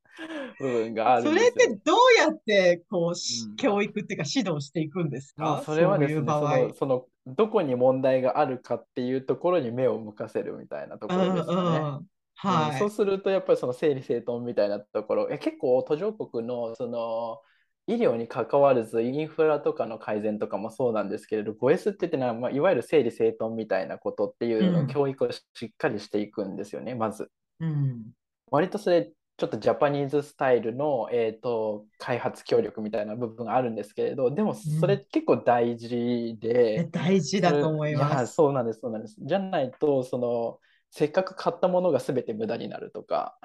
[0.60, 1.52] 部分があるそんですよ。
[1.56, 6.58] れってどうやってこう、しうん教育っていうか指導していくんですまあ、かそれはですね、そういう場合。
[6.58, 11.60] その、その、どこに問題があるかっていうところに目を向かせるみたいなところですかね。
[11.60, 12.08] うんうん
[12.44, 12.80] うんはい。
[12.80, 17.42] そうするとやっぱりその整理整頓みたいなところえ結構途上国のその
[17.88, 27.30] 医療に関わらずインフラとかの改善とかもそうなんですけれど 5S って言ってのは、まあ、いわゆる整理整頓みたいなことっていうのうんを教育をしっかりしていくんですよねまず。
[27.60, 28.12] うん。
[28.52, 38.36] 割とそれちちょっとジャパニーズスタイルの、えーと、開発協力みたいな部分があるんですけれどでもそれ結構大事で、うん、大事だと思います。
[38.36, 40.60] そうなんですそうなんですじゃないとその
[40.96, 43.40] せっかく買ったものが全て無駄になるとか。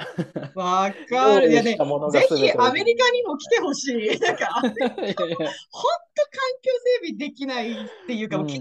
[0.54, 1.50] わかる。
[1.50, 1.78] いやね、
[2.12, 4.20] ぜひアメリカにも来てほしい。
[4.20, 4.76] なんか、 本当環
[5.16, 5.16] 境
[7.00, 7.74] 整備できないっ
[8.06, 8.58] ていうか、汚い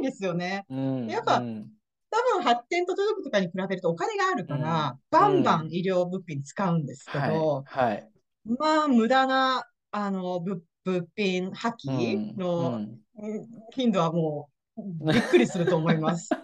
[0.00, 0.66] んですよね。
[0.68, 1.70] うんうん、やっぱ、うん
[2.10, 8.08] 多分発展途上国とかに比べるとお金があるから、うん、バンバン医療物品使うんですけど、はい、はい、
[8.56, 12.86] まあ無駄なあの物物品破棄の
[13.72, 16.28] 頻度はもうびっくりすると思います。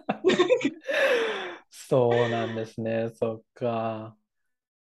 [1.91, 4.15] そうなんですね、そっか。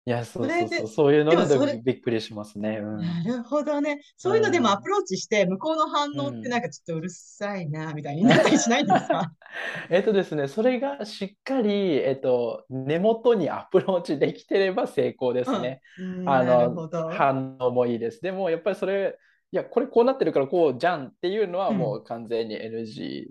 [0.06, 2.78] いや、そうそうそう、そういうのでびっくりしますね。
[2.82, 4.00] うん、なるほどね。
[4.16, 9.32] そういうのでもアプローチして、向こうの反応ってなんかちょっとうるさいな、みたいになったりしないんですか？
[9.88, 15.80] えっとですね、それがしっかり、えっと、根元にアプローチできてれば成功ですね。
[16.00, 18.20] うん、あの、反応もいいです。
[18.20, 19.16] でも、やっぱりそれ、
[19.52, 23.26] いや、これこうなってるからこうじゃんっていうのはもう完全に NG。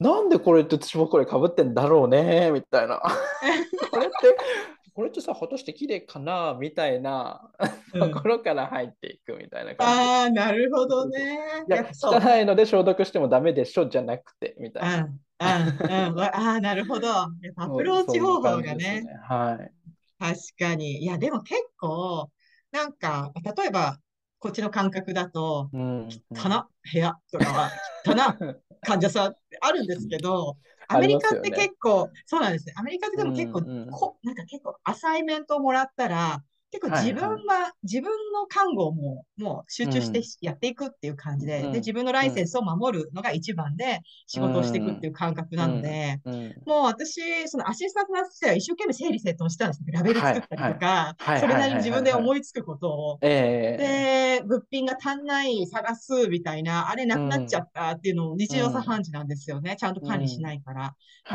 [0.00, 3.00] うん、なんでこれって私もこれかぶってんだろうねみたいな。
[3.90, 4.36] これって
[4.94, 7.50] これってさ、果たして綺麗かなみたいな
[7.92, 10.02] ところから入っていくみたいな感じ。
[10.02, 11.38] ああ、なるほどね。
[11.68, 15.08] いや、汚いので消毒してもダメでしょじゃなくて、みたいな。
[15.38, 15.64] あ
[16.32, 17.08] あ、なるほど。
[17.10, 17.30] ア
[17.74, 18.74] プローチ方法がね。
[18.74, 19.72] ねはい。
[20.18, 21.02] 確かに。
[21.02, 22.30] いや、でも結構、
[22.72, 23.98] なんか、例えば、
[24.38, 27.70] こっちの感覚だと、うん、汚部屋とかは、
[28.06, 28.14] 汚
[28.82, 30.56] 患者さんあるんですけど、
[30.88, 32.74] アメリカって結構、ね、そうなんですね。
[32.76, 46.34] アメリカってでも結構、うんうん、こなんか結構アサイメントをもらったら、結構自分は、はいはい、自分の看護ももう集中してやっていくっていう感じで、うん、で、自分のライセンスを守るのが一番で仕事をしていくっていう感覚なので、うん。
[46.34, 59.76] うん、もう私、そのアシスタントナースは一生懸命整理整頓したんですけど、ラベル作ったりとか、それなりに自分で思いつくことを、で、物品が足んない探すみたいな、あれなくなっちゃったっていうのを日常茶飯事なんですよね。
[59.76, 60.94] ちゃんと管理しないから。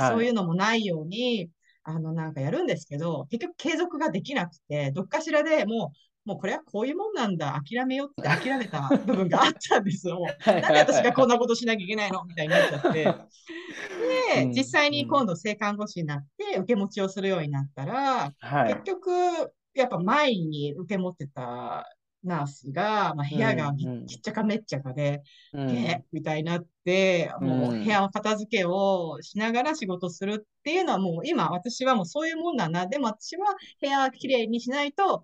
[0.09, 1.49] そういうのもないように、
[1.85, 5.91] あの、なんかやるんですけど、結局継続ができなくて、どっかしらでも
[6.25, 10.19] う、もうこれはこういうもんなんだ、諦めようって諦めた部分があったんですよ。
[10.45, 12.23] なんで私がこんなことしなきゃいけないの？
[12.27, 13.03] みたいになっちゃって。
[14.35, 18.31] で、実際に今度性看護師になって受け持ちをするようになったら、
[18.67, 19.11] 結局、
[19.75, 21.85] やっぱ前に受け持ってた
[22.25, 23.73] ナースが、まあ、部屋が
[24.07, 25.21] ちっちゃかめっちゃかで、
[25.53, 32.69] うん、えみたいになって、もう部屋の片付けをしながら仕事するっていうのはもう今私はもうそういうもんだ。
[32.69, 32.87] な。
[32.87, 35.23] でも私は部屋きれいにしないと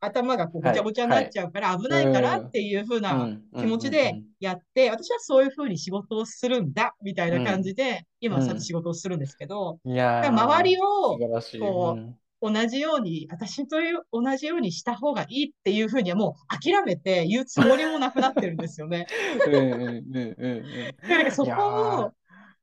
[0.00, 11.18] 頭がこうごちゃごちゃになっちゃうから危ないからっていうふうな気持ちでやって、私はそういうふうに仕事をするんだみたいな感じで、今さ仕事をするんですけど、周りを
[11.60, 19.06] こう、同じように、私という同じようにした方がいいっていうふうにはもう諦めて言うつもりもなくなってるんですよね。
[21.08, 22.12] なんかそこ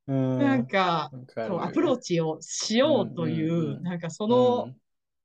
[0.07, 1.11] を、なんか、
[1.47, 4.73] そうアプローチをしようという、なんかその、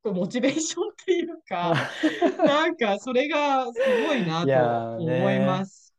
[0.02, 1.74] こうモチベーションっていうか、
[2.38, 5.94] なんかそれがすごいなと思います。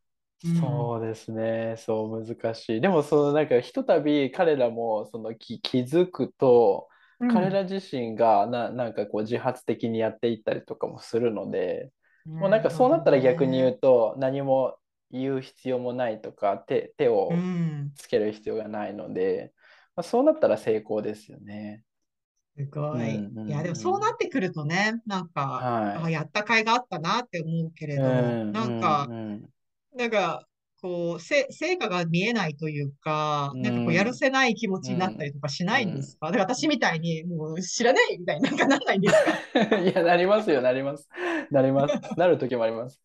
[0.59, 2.81] そうですね、そう難しい。
[2.81, 6.89] でもそのなんかひとたび彼らもその気気づくと、
[7.29, 11.91] 彼ら自身がななんかこう自発的にやっていったりとかもするので、
[12.25, 14.77] もうなんかそうなったら逆に言うと何も
[15.11, 17.31] 言う必要もないとか手手を
[17.95, 19.53] つける必要がないので、
[19.95, 21.83] まあ、そうなったら成功ですよね。
[22.57, 23.15] すごい。
[23.15, 29.49] うんうんうん、いや、でもそうなってくるとね、なんか、はい、あやった甲斐があったなって思うけれど、うん、なんか、うん、
[29.95, 30.47] なんか、
[30.81, 39.13] こう、せ、成果が見えないというか、なんかこう、やるせない気持ちになったりとかしないんですか、うん、だから私みたいに、もう知らないみたいになんかなんないんです
[39.69, 39.77] か？
[39.77, 41.07] いや、なりますよ、なります。
[41.51, 41.99] なります。
[42.17, 42.99] なる時もあります。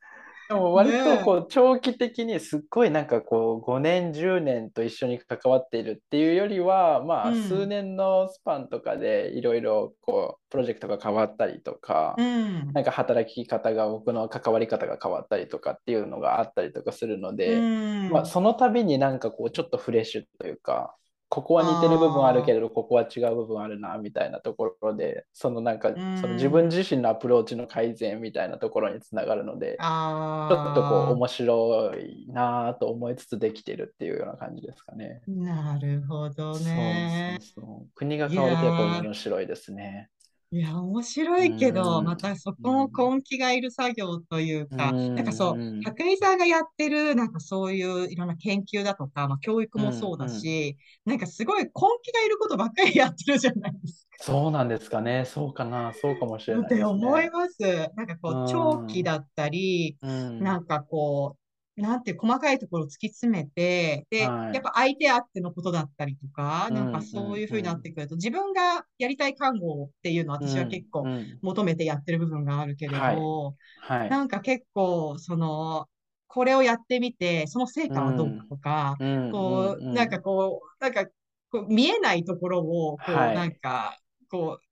[0.49, 20.95] でも割とこう長期的にすっごいなんかこう5年10年と一緒に関わっているっていうよりはまあ数年のスパンとかでいろいろこうプロジェクトが変わったりとか、うん、なんか働き方が僕の関わり方が変わったりとかっていうのがあったりとかするので、うん、まあ、その度になんかこうちょっとフレッシュというか
[21.29, 35.21] ここは似てる部分あるけれどここは違う部分あるなみたいなところでそのなんかその自分自身のアプローチの改善みたいなところにつながるのでちょっとこう面白いなと思いつつできてるっていうような感じですかね。
[35.27, 37.39] なるほどね。
[37.41, 40.11] そうそうそう国が変わるとやっぱ面白いですね。
[40.53, 51.71] いや、面白いけど、またそこも根気がいる作業というか、なんかそう、匠さんがやってる、なんかそういういろんな研究だとか、まあ教育もそうだし、なんかすごい根
[52.03, 55.25] 気がいることばっかりやってるじゃないですそうなんですかね。
[55.25, 55.93] そうかな。
[55.95, 57.31] そうかもしれってないです思いね。
[57.31, 57.61] ます。
[57.97, 59.03] なんかこう、う長期ん。
[59.03, 60.39] だったり、うん。
[60.39, 61.41] なんかこう、
[61.77, 64.53] なんて細かいところを突き詰めて、で、はい。
[64.53, 71.11] やっぱ相手あってのことだったりとか、うなんかん、そういうふうになっうん、てくると、自分がやりたい看護っていうのはうん、私は結構。
[71.43, 73.29] 求めてやってる部分があるけれはい。
[73.43, 74.09] ど、はい。
[74.09, 75.89] なんか結構、その、
[76.29, 80.23] これをやってみて、その成う果はどうかん、とか、うん、こう、なんかん。
[80.23, 81.07] こう、なんか、
[81.51, 83.61] こう見えないところを、こう、なんはい。
[83.61, 83.99] か、
[84.31, 84.66] こう、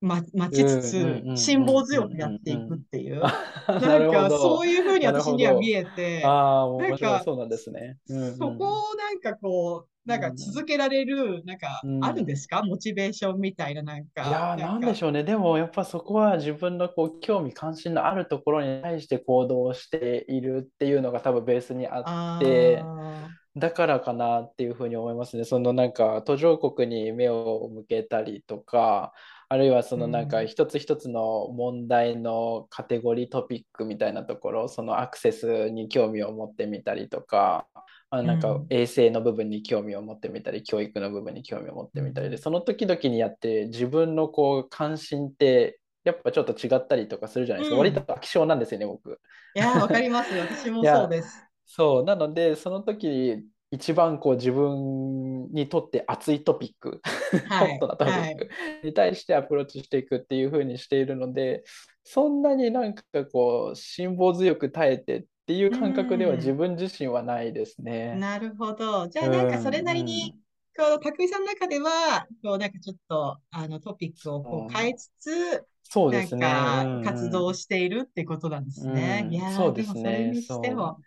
[0.00, 2.78] ま、待ちつつ、うん、辛抱強くやっていくっ。
[2.90, 3.32] ていう、あ、
[3.80, 4.60] な なんかそど。
[4.60, 5.70] ういうふうに私には見。
[5.72, 6.22] えて。
[6.22, 7.98] なんかそうなんですね。
[8.08, 10.10] うん、そこをなんかこう、うん。
[10.10, 12.04] なんか続けられる、なんかうん。
[12.04, 12.62] あるんうんですか？
[12.62, 15.22] モチベーションみたいな、なんいか、やー、なんでしょうね。
[15.22, 25.44] でも、やっぱそこは自分のこう興味関心のあるところに対して行動しているっていうのが多分ベースにあって、あだからかなっていうふうに思いますね。
[25.44, 29.12] そのなんか途上国に目を向けたりとか、
[29.52, 37.68] あるいはそのなんかん、一つ一つの問題のカテゴリートピックみたいなところ、そのアクセスに興味を持ってみたりとか、
[38.10, 47.76] あうなんかん、衛生の部分に興味を持ってみたり、教育の部分に興味を持っうてみたりで、ん、その時々にやって自分のこう関心ってやっぱちょっと違ったりとかするじゃないですか。
[47.76, 48.08] 割とうん。
[48.08, 49.20] 飽き性なんですよね、僕。
[49.54, 50.34] いやー、わかります。
[50.34, 51.48] 私いもそうや、です。
[51.66, 57.00] そう、なので、その時に一番こう自分にとって熱いトピック、
[57.48, 58.42] はい、ホットなトピはい。
[58.42, 58.50] ック
[58.82, 61.64] に対してアプローチしていくっていう風にしているので、
[62.04, 66.54] そんなになんかこう、辛抱強く耐えてっていうう感覚では自ん。
[66.54, 68.24] 分自身はないですね。
[68.28, 69.08] なるほど。
[69.08, 70.40] じゃうあ、なんかそれん、なりに、うん。
[70.76, 76.88] こう、匠さんの中では、こう、なんかちょっと、あの、トピックをこう変えつつ、そうですね。
[77.00, 79.26] 活動しているってことなんですね。
[79.30, 79.40] いうん。
[79.40, 79.96] うん、やー、そうですね。
[79.96, 81.04] それにしても、そ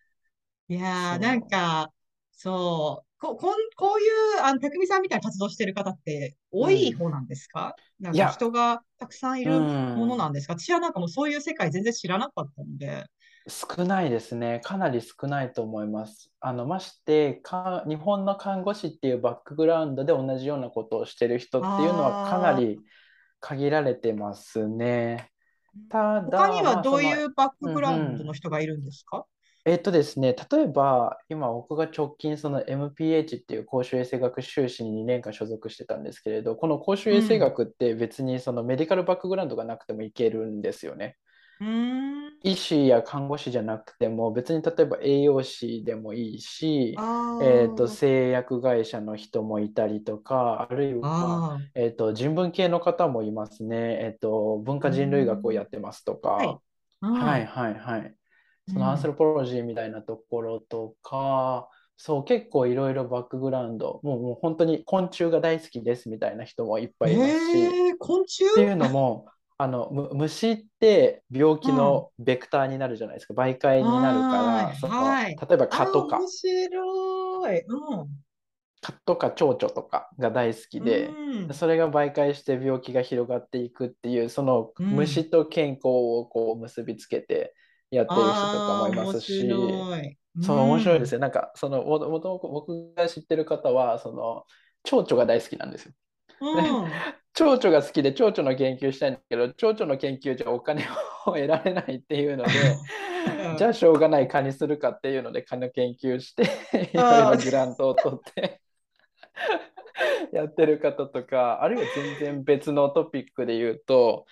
[0.69, 1.93] いやなんそか、
[2.35, 4.07] そう、こ、こん、こうい
[4.39, 6.65] う、あの、匠さんみたいな活動してる方ってう。
[6.65, 6.75] 多うん。
[6.87, 7.75] い方なんですか？
[7.99, 9.61] なんいや、か人がたくさんいうる
[9.93, 10.29] ものなん。
[10.29, 10.53] んですか？
[10.57, 13.05] 私はなんかもうそういう世界全然知らなかったので。
[13.49, 14.61] 少ないですね。
[14.63, 16.31] かなり少ないと思います。
[16.39, 22.79] あの、ましてか、日本の看護師っていうバックグラウンドで同じようなことをしてる人っていうのはかなあり
[23.41, 25.29] 限られてますね。
[25.75, 28.27] ー、ただ、他にはどういうバックうんグラウンドうん。
[28.27, 29.25] の人がいるんですか？
[29.65, 37.53] えっとですね、例えば、今僕が直近その MPH っていう公衆衛生学修士に2年間所属してたんですけれど、この公衆衛生うん。
[37.53, 41.17] 学って別にそのメディカルバックグラウンドがなくてもいけるんですよね。
[41.59, 41.67] うー
[42.29, 42.43] ん。
[42.43, 47.03] 医師や看護師じゃなくても別に例えば栄養士でもいいし、あ
[47.39, 53.77] えーと、ー、製薬会社の人もいたりとか、あるいは、あえーと、人文系の方もいますね。
[54.05, 55.51] えーと、文化人類学を。
[55.53, 56.55] やってますとはい。
[56.55, 56.61] か、
[57.01, 57.47] うはいん。
[57.47, 58.15] はいはい。
[58.67, 59.15] うそのアンソロん。
[59.15, 68.43] ポロジーみたいなところとか、そう、結構いろいろバックグラウンド、もう、もう本当に昆虫が大好きですみたいな人もいっぱいいますし、えー、昆虫？
[68.45, 71.75] っていうのも、あの、む虫って病気うん。
[71.75, 73.33] のベクターになるじゃないですか。
[73.33, 75.35] 媒介になるから、その、はい。
[75.47, 77.59] 例えば蚊とか、面白い。
[77.67, 78.23] うん。
[78.81, 81.53] 蚊とか蝶々とかが大好きうで、ん。
[81.53, 84.95] それが媒介して病気が広がっていくっていう、そのうん。
[84.95, 87.53] 虫と健康をこう結びつけて
[87.95, 89.89] やってる人とかもいます面し。
[90.35, 91.07] うそう、面白いでん。
[91.07, 91.19] すよ。
[91.19, 94.45] なんか、その、もともと僕が知ってる方は、その、
[94.83, 95.93] 蝶々が大好きなんですよ。
[96.53, 97.13] で、うん。
[97.33, 100.83] 蝶々が好きで蝶々の研究したいんだけど、蝶々の研究じゃお金
[101.27, 102.81] を得られないっていうので、
[103.53, 106.43] じゃあしょうがない蚊にするかっていうので蚊の研究して
[106.97, 108.61] いろいあろグラントを取って
[110.31, 114.25] やってる方とか、あるいは全然別のトピックで言うと、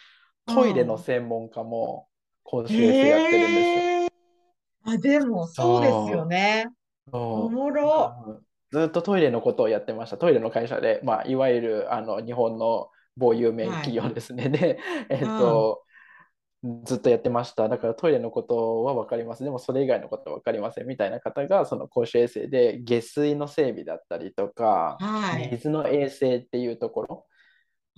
[0.45, 1.05] あ、トイレのうん。
[1.05, 2.09] 専門家も
[2.43, 4.13] 公衆衛生やってるんです。
[4.83, 6.67] あ、でも、そうですよね。
[7.11, 7.49] お。
[7.49, 8.41] もろ。
[8.71, 10.17] ずっとトイレのことをやってました。
[10.17, 13.71] トイレの会社で、まあ、いわゆるあの日本の某有名はい。
[13.83, 14.49] 企業ですね。
[14.49, 15.37] で、えっうん。
[15.37, 15.83] と、
[16.85, 17.67] ずっとやってました。
[17.69, 19.43] だからトイレのことは分かります。
[19.43, 25.49] でもそれ以外のことは分かりませんみたいな方が、その公衆衛生で下水の整備だったりとか、はい。
[25.51, 27.25] 水の衛生っていうところ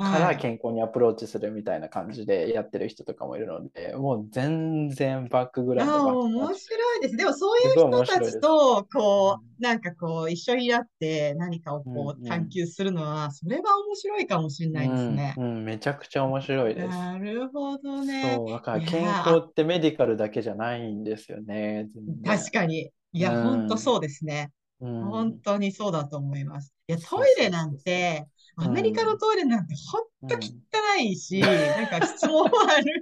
[0.01, 0.37] からはい。
[0.37, 7.15] 健康にアプローチするみたいな感じでやってる人とかもいるので、もう全然バックグラウンド面白いです。
[7.17, 8.37] でも、そういう人たち。
[8.39, 15.35] と、こうんう、なんかこう、一緒になって何かをうんこう、うん探求するのは、それは面白いかもしれうないですん、ね。
[15.35, 17.11] うん、めちゃくちゃ面白いです。
[17.11, 18.43] なるほどね。
[18.43, 21.89] そう、だからい健や康ってメディカルだけじゃないんですよね。
[22.25, 22.91] 確かに。
[23.13, 24.51] いうや、ほんとん、そうですね。
[24.81, 26.73] う本ん、当にそうだと思います。
[26.87, 27.77] いや、トイレなん。
[27.77, 32.49] て、アメリカのトイレなんてほんと汚いし、なんか質も悪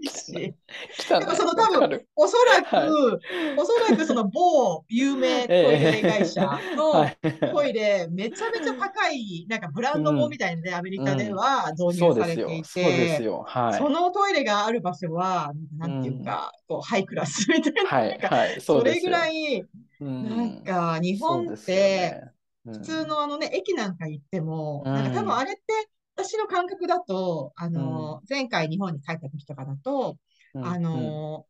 [0.02, 0.56] いし、
[1.10, 1.20] 汚い。
[1.20, 2.89] でもその多分おそらく、はい
[3.58, 7.12] おそらくその某有名トイレ会社はのい
[7.52, 12.02] トイレ、めちゃめちゃ高い、なんかブランドもみたいで、アメリカでは導。
[12.02, 13.18] 入されていて。
[13.78, 18.62] そのトイレがある場所は、なんていうか、こう、ハイクラスみたいな、はい、なんかはい。
[18.62, 18.99] それ。
[18.99, 19.66] ぐらい、
[19.99, 22.22] うんなんか、日本って、
[22.66, 24.93] 普通のあのね、駅なんか行っても、うん。
[24.93, 25.62] なんか多分あれって、
[26.16, 30.18] 私の感覚だと、あの、前回日本に帰った時とかだと、
[30.53, 30.64] うん。
[30.64, 31.47] あの、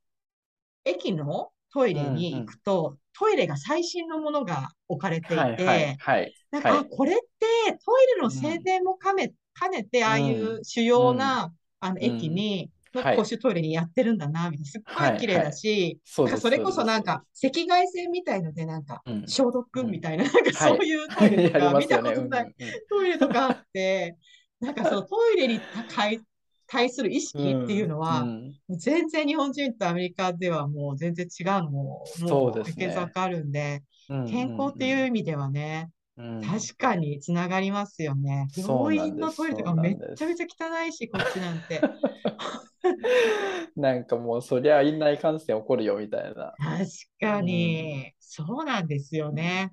[0.86, 6.34] 駅のトイレに行くと、トイレが最新のものが置かれていはい、はい、て、はい。
[6.52, 6.80] なんか、はい。
[6.82, 7.46] あ、これって
[7.86, 13.18] トイレの静電も兼ね、兼ねて、ああいう主要な、あの、うん駅に、のはい。
[13.18, 14.70] 公衆トイレにやってるんだな、みたいな。
[14.70, 16.34] すっごい綺麗だし、そうです。
[16.34, 19.22] なんかそれこそなんうか赤外線みたいのでなんかうん。
[19.28, 20.54] 消毒みたいな、なんかはい。
[20.54, 22.16] そういうトイレとか 見たますよね。
[22.16, 22.72] ことないうんうん。
[22.90, 24.18] トイレとかあって、
[24.60, 25.60] なんかそのトイレに
[25.96, 26.20] 対
[26.68, 28.44] 対する意識っていうのは、うん。
[28.68, 32.88] もう全然日本人とアメリカではもう全然違うのも、そもううですね。
[32.88, 36.01] 見わかるんで、うん健康っていう意味ではね、うん
[36.46, 38.48] 確かにつながりますよね。
[38.56, 41.82] 病院のトイレとかめっちゃめちゃ汚いし、こっちなんて。
[43.76, 46.54] なんかもうそりゃ院内感染起こるよみたいな。
[46.58, 46.86] 確
[47.20, 49.72] かに、そうなんですよね。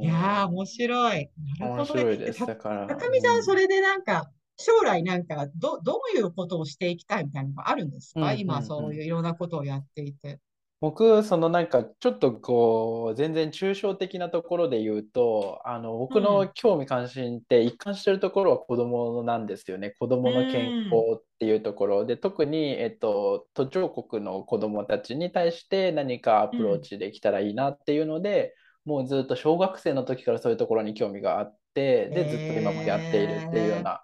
[0.00, 1.30] いやー、面白い。
[1.58, 2.32] なる面ほどね。
[2.32, 2.86] だから。
[2.86, 8.20] 高見さ、うんそれでなんか、将来なんか、ど、どういうことをしていきたいみたいなのがあるんですか？
[8.20, 10.40] うんうんうん今、そういういろんなことをやっていて。
[10.80, 16.52] 僕、そのなんかちょっとこう、全然抽象的なところで言うと、あの、僕うのん。
[16.52, 19.90] 興味関心って一貫してるところは子供なんですよね。
[19.98, 22.06] 子供の健康っていうところ。
[22.06, 28.54] で、特に、えっと、途上国の子供たちに対して何かアプローチできたらいいなっていうので、
[28.84, 34.00] もうずっと小学生の時からそういうところに興味があって、で、ずっと今もやっているっていうような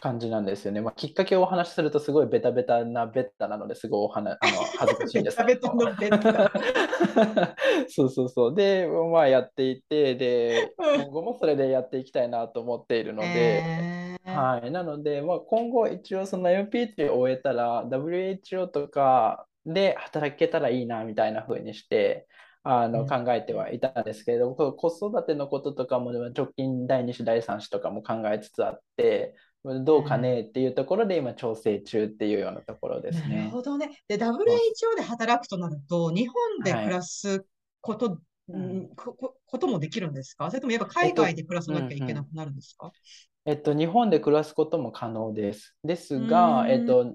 [0.00, 0.80] 感じなんですよね。
[0.80, 5.72] まあ、きっかけをお話しするとすごいベタベタなベッタなのですごいお話、あの、 恥ずかしいんですけど。
[5.98, 6.52] ベタベタ
[7.88, 8.54] そうそうそう。
[8.54, 14.70] で、まあやっていて、で、うん今後もそれでやっていきたいなと思っているので、えーはい。
[14.70, 22.26] なので、まあ、今後一応その MPT を終えたら WHO とかで働けたらいいなみたいな風にして、
[22.62, 29.34] あのうん考えてはいたんですけれども、こ子育てのこととかも直近第2子、第3子とかも考えつつあって、
[29.64, 33.48] どうかねっていうところで今調整中っていうようなところですなるね。
[33.50, 33.90] ほどね。
[34.08, 37.44] で、WHO で働くとなると、日本で暮らす
[37.80, 38.18] こと、うん。
[38.54, 40.50] うんこここともできるんですか？
[40.50, 42.92] それともやっぱ海外で暮らさなきゃいけなくなるんですか？
[43.44, 45.76] えっと、日本で暮らすことも可能です。
[45.84, 46.70] ですが、うん。
[46.70, 47.14] えっと、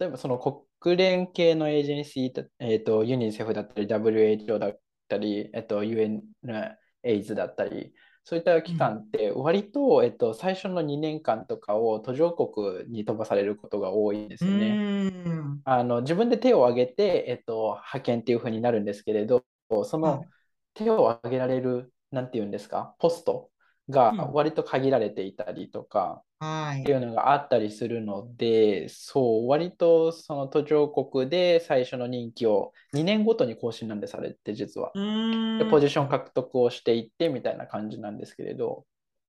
[0.00, 0.38] 例えばその
[0.80, 7.92] 国連系のエージェンシー、えっと、ユニセフだったり、WHO だったり、えっと、UNAIDS だったり、
[8.24, 14.70] そういった機関って割と、えっと、最初の2年間とかを途上国に飛ばされることが多いんですね。
[14.80, 15.60] ん。
[15.64, 19.44] あの自分で手を挙げて、えっと、派遣っていうふうになるんですけれど、
[19.84, 20.28] そのはい
[20.74, 23.50] 手を挙げられる、なんていうんですか、ポスト
[23.88, 34.92] がうん割と限られていたりとか、はいっていうのがあったりするので、そう、割とその途上国で最初の任期を2年ごとに更新なんです、あれって実は。
[34.94, 35.58] うん。
[35.58, 38.86] で、ポジション獲得をしていってみたいな感じなんですけれど、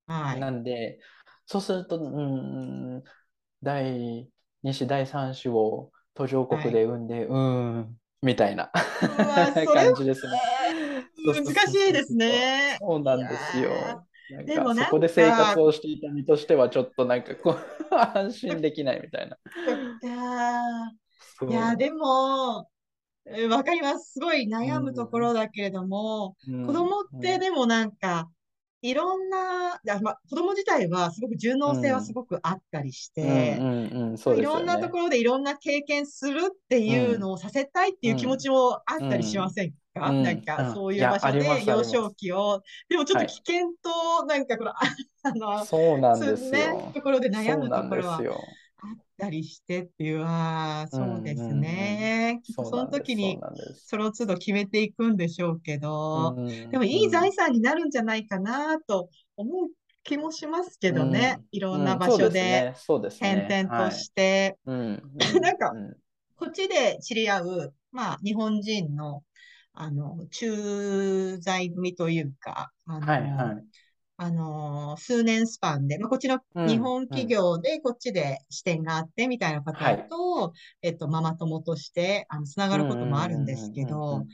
[0.07, 0.39] はい。
[0.39, 0.99] なんで、
[1.45, 2.21] そうすると、う
[2.99, 3.03] ん、
[3.63, 4.29] 第
[4.63, 8.71] 2子、第3子を途上国で産んで、うーん、みたいな
[9.73, 10.37] 感じですね。
[11.25, 12.77] 難しいですね。
[12.81, 14.05] そうなんですよ。
[14.45, 17.57] でもそこで生活をしていた身としてはちょっとなんかこう
[17.95, 19.37] 安心できないみたいな。
[21.49, 22.69] いやでも、
[23.25, 24.13] えーわかります。
[24.13, 28.29] すごい悩むところだけれども、うん子供ってでもなんか、
[28.81, 33.57] いろんな、まあ、子供自体はすごく順応性はすごくあったりして、
[34.37, 34.41] い。
[34.43, 40.23] ろんなところでいろんな経験するっていうのをさせたいっていう気持ちもあったりしませんか、うん。
[40.23, 40.73] なんかうん。
[40.73, 43.27] そういいうや場所で幼少期を、でもちょっはい。
[43.27, 44.75] と危険と、なんかこの、あ
[45.23, 46.51] あの、そうなんですよ。
[46.51, 48.21] ね、ところで悩むところは。
[48.77, 52.41] あったりしてっていう、ああ、そうですうんうんうんね。
[52.43, 53.39] きっとその時に
[53.73, 59.69] その都度決めていくんでしょうけど、うんでもいいうん財産になるんじゃないかなと思う
[60.03, 61.41] 気もしますけどね。
[61.51, 62.73] いろんな場所でですね。
[62.77, 63.47] そうですね。
[63.47, 63.91] 転々はい。
[63.91, 65.01] として、うん。
[65.41, 65.95] なんかうん。
[66.37, 69.23] こっちで知り合う、まあ、日本人の、
[69.75, 73.65] あの、駐在組というか、あの、はいはい。
[74.17, 84.25] あの、数年スパンで、まあ、こっちのうん日本企業でこっちで支店があってみたいな方と、えっと、ママ友として、あの、つながることもあるんですけど、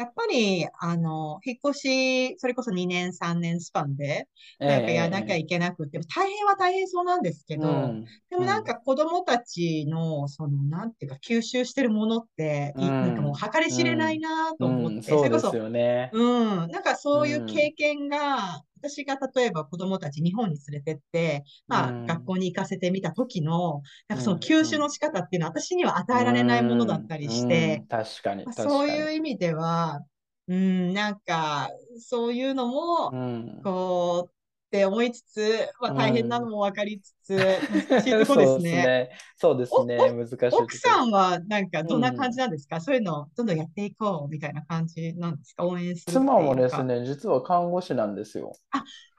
[0.00, 4.28] やっぱり、あの、引っ越し、それこそ2年、3年スパンで、
[4.58, 8.04] なんかやらなきゃいけなくて、大変は大変そうなんですけど、うん。
[8.30, 13.00] でもなんか子供たちの、その、なんていうか、吸収してるものって、いうん。
[13.02, 16.08] なんかもう計り知れないなと思って、うん、そうですそれこそ、よね。
[16.14, 22.06] うん、なんかそういう経験が、私が例えば子供たち日本に連れてって、まあうん。
[22.06, 28.44] 学校に行かせてみた時の、なんかそのうん吸収の仕方っていうのは私には与えられないものだったりして、うん、確かに。
[28.52, 30.00] そういう意味では、
[30.48, 34.39] うん、なんか、そういうのもう、ん、こう、
[34.70, 37.36] って思いつつ、まあうん大変なのも分かりつつ、
[37.90, 39.10] 難しいところですね。
[39.36, 39.76] そうですね。
[39.76, 40.12] そうですね。
[40.12, 40.56] 難しい。
[40.56, 45.66] 奥さんはなんかどんな感じなんですか、そういうのをどんどんやっていこうみたいな感じなんですか？
[45.66, 46.84] 応援するっていう妻もですか。
[46.84, 48.52] ね、実は看護師なんですよ。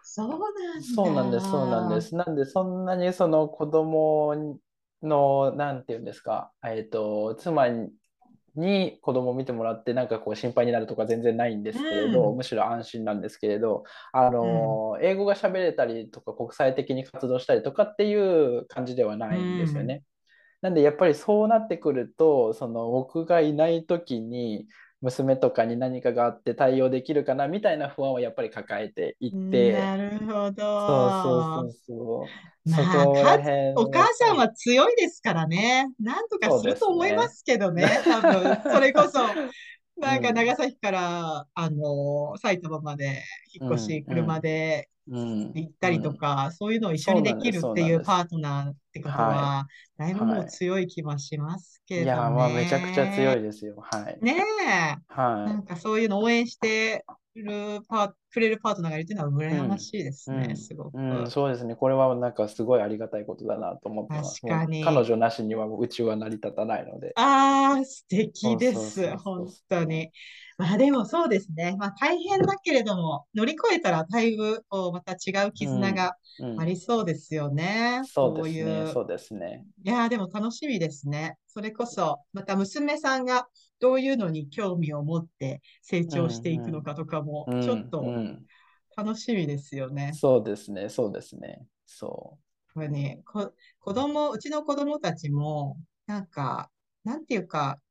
[0.04, 0.82] そうなんだ。
[0.96, 2.16] そうなんです、そうなんです。
[2.16, 4.34] なんで、そんなにその子供
[5.04, 7.90] の、なんていうんですか、えっと、妻に
[8.56, 12.38] 子供を見てもらって、なんかこう心配になるとか全然ないんですけれど、うん。
[12.38, 20.04] むしろ安心なんですけれど、あの、英語が喋れたりとか、国際的に活動したりとかっていう感じではないんですよね。
[20.62, 24.68] なんで、やっぱりそうなってくると、その僕がいない時に、
[25.02, 30.62] 娘とかに何かがあって対応できるかなみたいな不安をやっぱり抱えていって、なるほど。
[30.88, 32.26] そうそうそうそ
[32.66, 32.70] う。
[32.70, 35.92] まあそこら辺お母さんは強いですからね。
[36.00, 37.90] なんとかすると思いますけどね。
[38.06, 39.20] 多分、それこそ、
[39.98, 43.24] なんか長崎から、あの、埼玉まで
[43.54, 49.68] 引っ越し、うん車でうん行ったりとか、そういうのを一緒にできるっていうパートナーってことは、
[49.98, 52.06] だいぶもう強い気はしますけどね。
[52.06, 53.76] いや、まあめちゃくちゃ強いですよ。
[53.82, 54.18] はい。
[54.22, 54.96] ねえ。
[55.08, 57.06] はなんかそういうの応援して
[57.36, 60.98] るパくれるパートナーがいるっていうのは羨ましいですね、うんすごく。
[60.98, 61.76] うん、そうですね。
[61.76, 64.42] これはなんかすごいありがたいことだなと思ってます。
[64.42, 67.14] 確かに彼女なしにはうちは成り立たないので。
[67.16, 69.18] ああ、素敵です。
[69.18, 70.12] 本当に。
[70.58, 71.76] まあでもそうですね。
[71.78, 78.02] まあ大変だけれども、乗り越えたらだいぶこうまた違う絆がうんありそうですよね。
[78.06, 78.84] そうですいね。
[78.84, 78.88] う。
[78.94, 79.66] そうですね。
[79.84, 81.38] いやーでも楽しみですね。
[81.48, 83.48] それこそ、また娘さんが
[83.82, 88.46] どういうのに興味を持って成長していくのかとかもうん、ちょっとうん
[88.96, 90.14] 楽しみですよね。
[90.14, 90.90] そうですね。
[90.90, 91.66] そうですね。
[91.86, 92.38] そ
[92.74, 96.72] これね、こ、子供、うちの子供たちも、なんか、
[97.04, 97.82] なんていうか、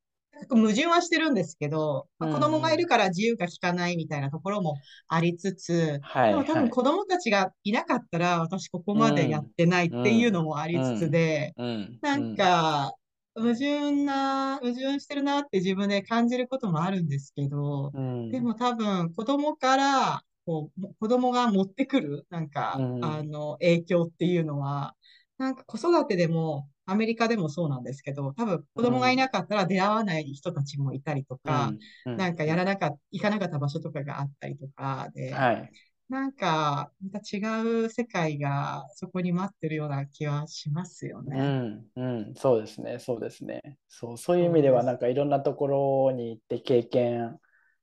[0.49, 4.77] 矛盾はしてるんですけど、まあうん子供がいるから自由が利かないみたいなところも
[5.09, 11.63] ありつつ、はいでも多はい分子供たちがいなかったら私ここまでやってないっていうのもありつつで、う。
[11.65, 12.01] うん。
[12.01, 12.95] なんか、
[13.35, 23.05] 矛盾な、矛盾してるなって自分で感じることもあるんですけど、うん、でも多分子供からこう子供が持ってくるなんか、うん。
[23.05, 24.95] あの影響っていうのは
[25.39, 31.73] なんか子育てでもアメリカでもそうなんですけど多分子供がいなかったら出会わない人たちもいたりとか、
[32.05, 35.71] うん、なんかやらなかっ行かなかった場所とかがあったりとかで、はい。
[36.11, 37.41] なんかまた違
[37.85, 41.39] う世界がそこに待ってるような気はしますようね。
[41.39, 43.79] ん、うん、そうですね、そうですね。
[43.89, 47.39] そう、そういう意味では、なんかいろんなところに行って経験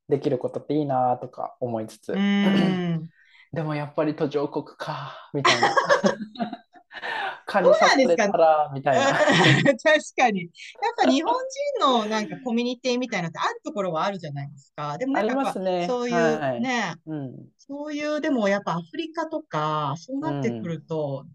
[0.10, 3.10] できることっていいなとか思いつつ、うん
[3.54, 5.70] でもやっぱり途上国か、みたいな。
[7.48, 9.06] 蚊にどうなんですか刺されたら、みたいな。
[9.14, 9.24] 確
[10.18, 10.42] かに。
[10.44, 10.50] やっ
[10.98, 11.34] ぱ日本
[11.80, 14.98] 人のなんかコミュニティみたいなのってあるところはあるじゃないですか。
[14.98, 21.26] でもなんかねそういうはいね、うん、そういう、でもやっぱアフリカとか、そうなってくると、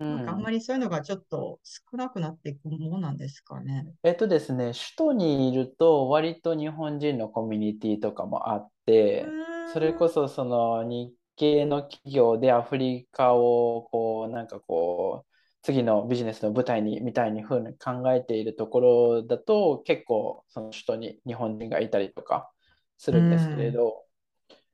[0.00, 0.52] うなんかあんまん。
[0.52, 3.86] りそういうのがちょっと少なくなっていくものなんですかね。
[4.02, 9.26] えっとですね、首都にいると、割と日本人のコミュニティとかもあって、
[9.72, 15.31] それこそその日系の企業でアフリカをこうなんかこう
[15.62, 22.50] 次のビジネスの舞台にみたいに風に考えているところだと結構その首都に日本人がいたりとか
[22.98, 24.04] するんですけれど、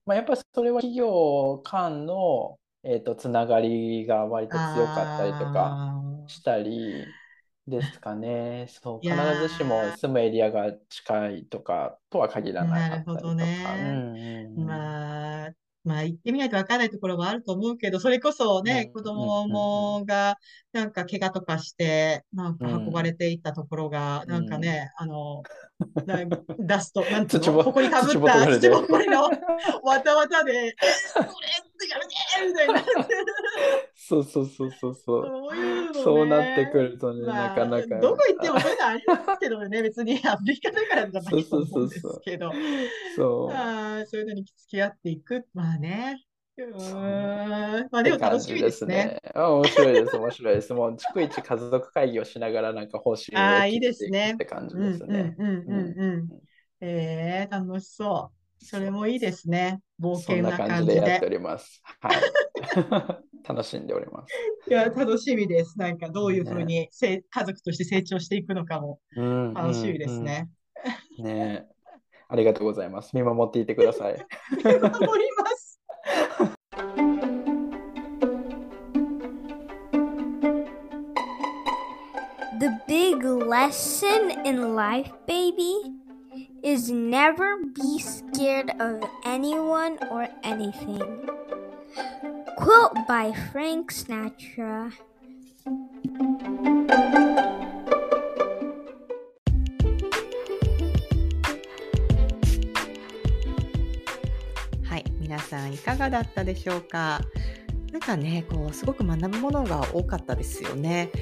[0.06, 5.80] まあ、やっぱりそれは企業間の、えーとつながりが割と強かったりとか
[6.26, 7.16] したり
[7.66, 8.66] ですかね。
[8.68, 13.76] そう、必ずしもー住むエリアが近いとかとは限らなかったりとか。
[13.76, 14.56] なるほどね。
[14.56, 14.94] うんうんうん。
[14.94, 15.54] まあ、
[15.88, 20.36] まあ、行ってみないとわかんないところもあると思うけど、それこそね、うん子供もが、
[20.72, 25.42] なんか怪我とかして、なんか運ばれていったところが、うんなんかね、あの、
[26.06, 26.18] な
[26.58, 29.30] ダスト、なんつここにかぶった土ぼこりのわ
[30.02, 30.74] たわたで、え、
[31.12, 32.84] それやめてみたいな。
[33.94, 35.26] そうそうそうそうそう。
[35.26, 36.02] そういうのね。
[36.02, 38.00] そうなってくるとね、まあなかなか。
[38.00, 42.52] どこ行ってもそういうのありますけどね、別にアフリカだからじゃないと思うんですけど。
[43.16, 43.54] そう。
[43.54, 45.46] ああ、そういうのに付き合っていく。
[45.54, 46.24] まあね。
[47.90, 49.20] まあでも楽しみですね。。
[49.34, 50.74] あ面白いです、面白いです。
[50.74, 55.34] もう逐一家族会議をしながらなんか報酬をあーいいですねって感じうんですね。
[55.38, 56.28] うんうんうんうん。
[56.80, 58.64] ええ楽しそう。
[58.64, 59.80] それもいいですね。
[60.00, 60.96] 冒険な感じで感じで。
[60.96, 61.80] やっております。
[62.00, 62.14] はい。
[63.48, 64.34] 楽しんでおります。
[64.68, 65.78] いや、楽しみです。
[65.78, 70.48] なんかどういうふうにせ家族として成長していくのかもうん楽しみですね。
[71.18, 71.78] うんうんねえ
[72.30, 73.16] ありがとうございます。
[73.16, 74.16] 見守っていてください。
[74.60, 75.30] 守り
[82.98, 85.94] big lesson in life, baby,
[86.64, 90.98] is never be scared of anyone or anything.
[92.56, 94.90] Quote by Frank Sinatra.
[104.82, 107.20] はい、皆さんいかがだったでしょうか。
[107.92, 111.12] なんかね、こうすごく学ぶものが多かったですよね。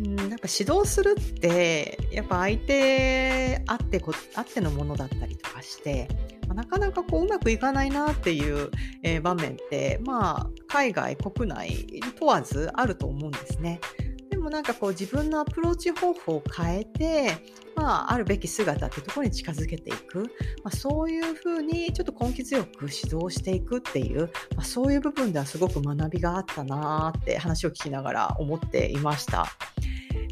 [0.00, 6.08] うん、なんか指導するってやっぱ相手あってこあってのものだったりとかして、
[6.48, 8.70] まあなかなかこううまくいかないなっていう、
[9.02, 13.80] えー場面ってまあ海外国内問わずあると思うんですね。
[14.30, 17.36] でもなんかこう自分のアプローチ方法を変えて、
[17.74, 20.22] まあ、あるべき姿っていうところに近づけていく、
[20.62, 29.46] まあ、そういうふうにちょっと根気強く指導していくっていう、まあ、そういう部分ではすごく学びがあったなって話を聞きながら思っていました。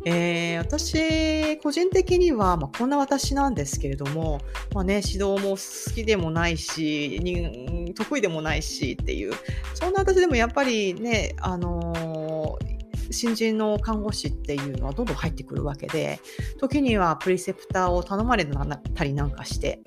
[0.05, 4.41] えー私個人的には、まあ、こんな私なんですけれども、
[4.75, 9.33] まあね、指導も好きでもないしに得意でもないしっていう
[9.75, 12.79] そんな私でもやっぱりね、あのー
[13.11, 16.21] 新人の看護師っていうのはどんどん入ってくるわけで
[16.59, 19.81] 時にはプリセプターを頼まれたりなんかして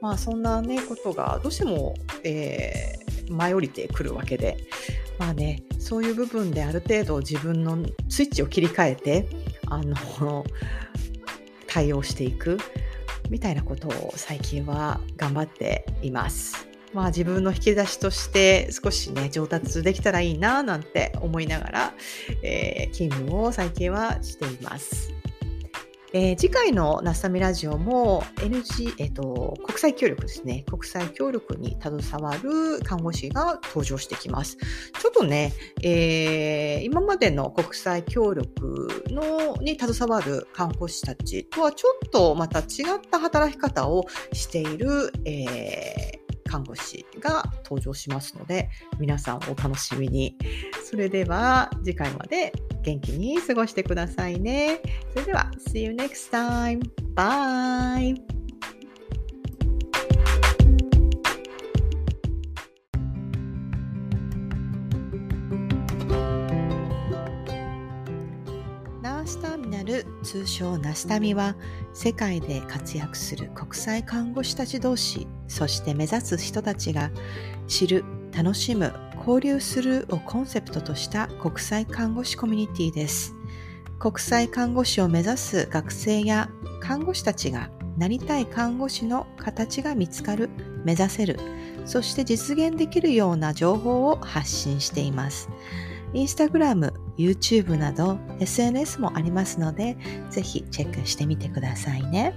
[0.00, 4.56] まあそんなねことがどうしても、えー舞い降りてくるわけで
[5.18, 7.78] まあねそういう部分である程度自分の
[8.08, 9.28] スイッチを切り替えて
[9.66, 10.44] あの
[11.66, 12.58] 対応していく
[13.30, 16.66] みたいなことを最近は頑張っています。
[16.92, 21.94] まあ自分の引き出しとして少しね上達できたらいいななんて思いながら、
[22.42, 25.19] えー勤務を最近はしています。
[26.12, 34.56] えー次回のナスタミラジオも NG、えっと国際協力ですね国際協力に携わる看護師が登場してきます。
[34.56, 35.52] ちょっとね、
[35.82, 42.64] えー今までの国際協力のに携わる看護師たちとはちょっとまた違っ
[43.08, 50.36] た働き方をしている、えー看護師が登場しますので皆さんお楽しみに。
[50.84, 54.80] それでは次回まで元気に過ごしてくださいね。
[55.12, 56.80] それでは See you next time.
[57.14, 58.39] Bye!
[69.20, 71.54] ナースターミナル通称ナスタミは
[71.92, 77.10] 世界で活躍する国際看護師たち同士そして目指す人たちが
[77.66, 78.02] 知る
[78.32, 83.34] 楽しむ交流するをコンセプトとした国際看護師コミュニティです。
[83.98, 86.48] 国際看護師を目指す学生や
[86.80, 87.68] 看護師たちが
[87.98, 90.48] なりたい看護師の形が見つかる
[90.86, 91.38] 目指せる
[91.84, 95.50] そして実現できるような情報を発信しています。
[96.12, 99.96] インスタグラム、YouTube など SNS もありますので、
[100.30, 102.34] ぜひチェックしてみてくださいね。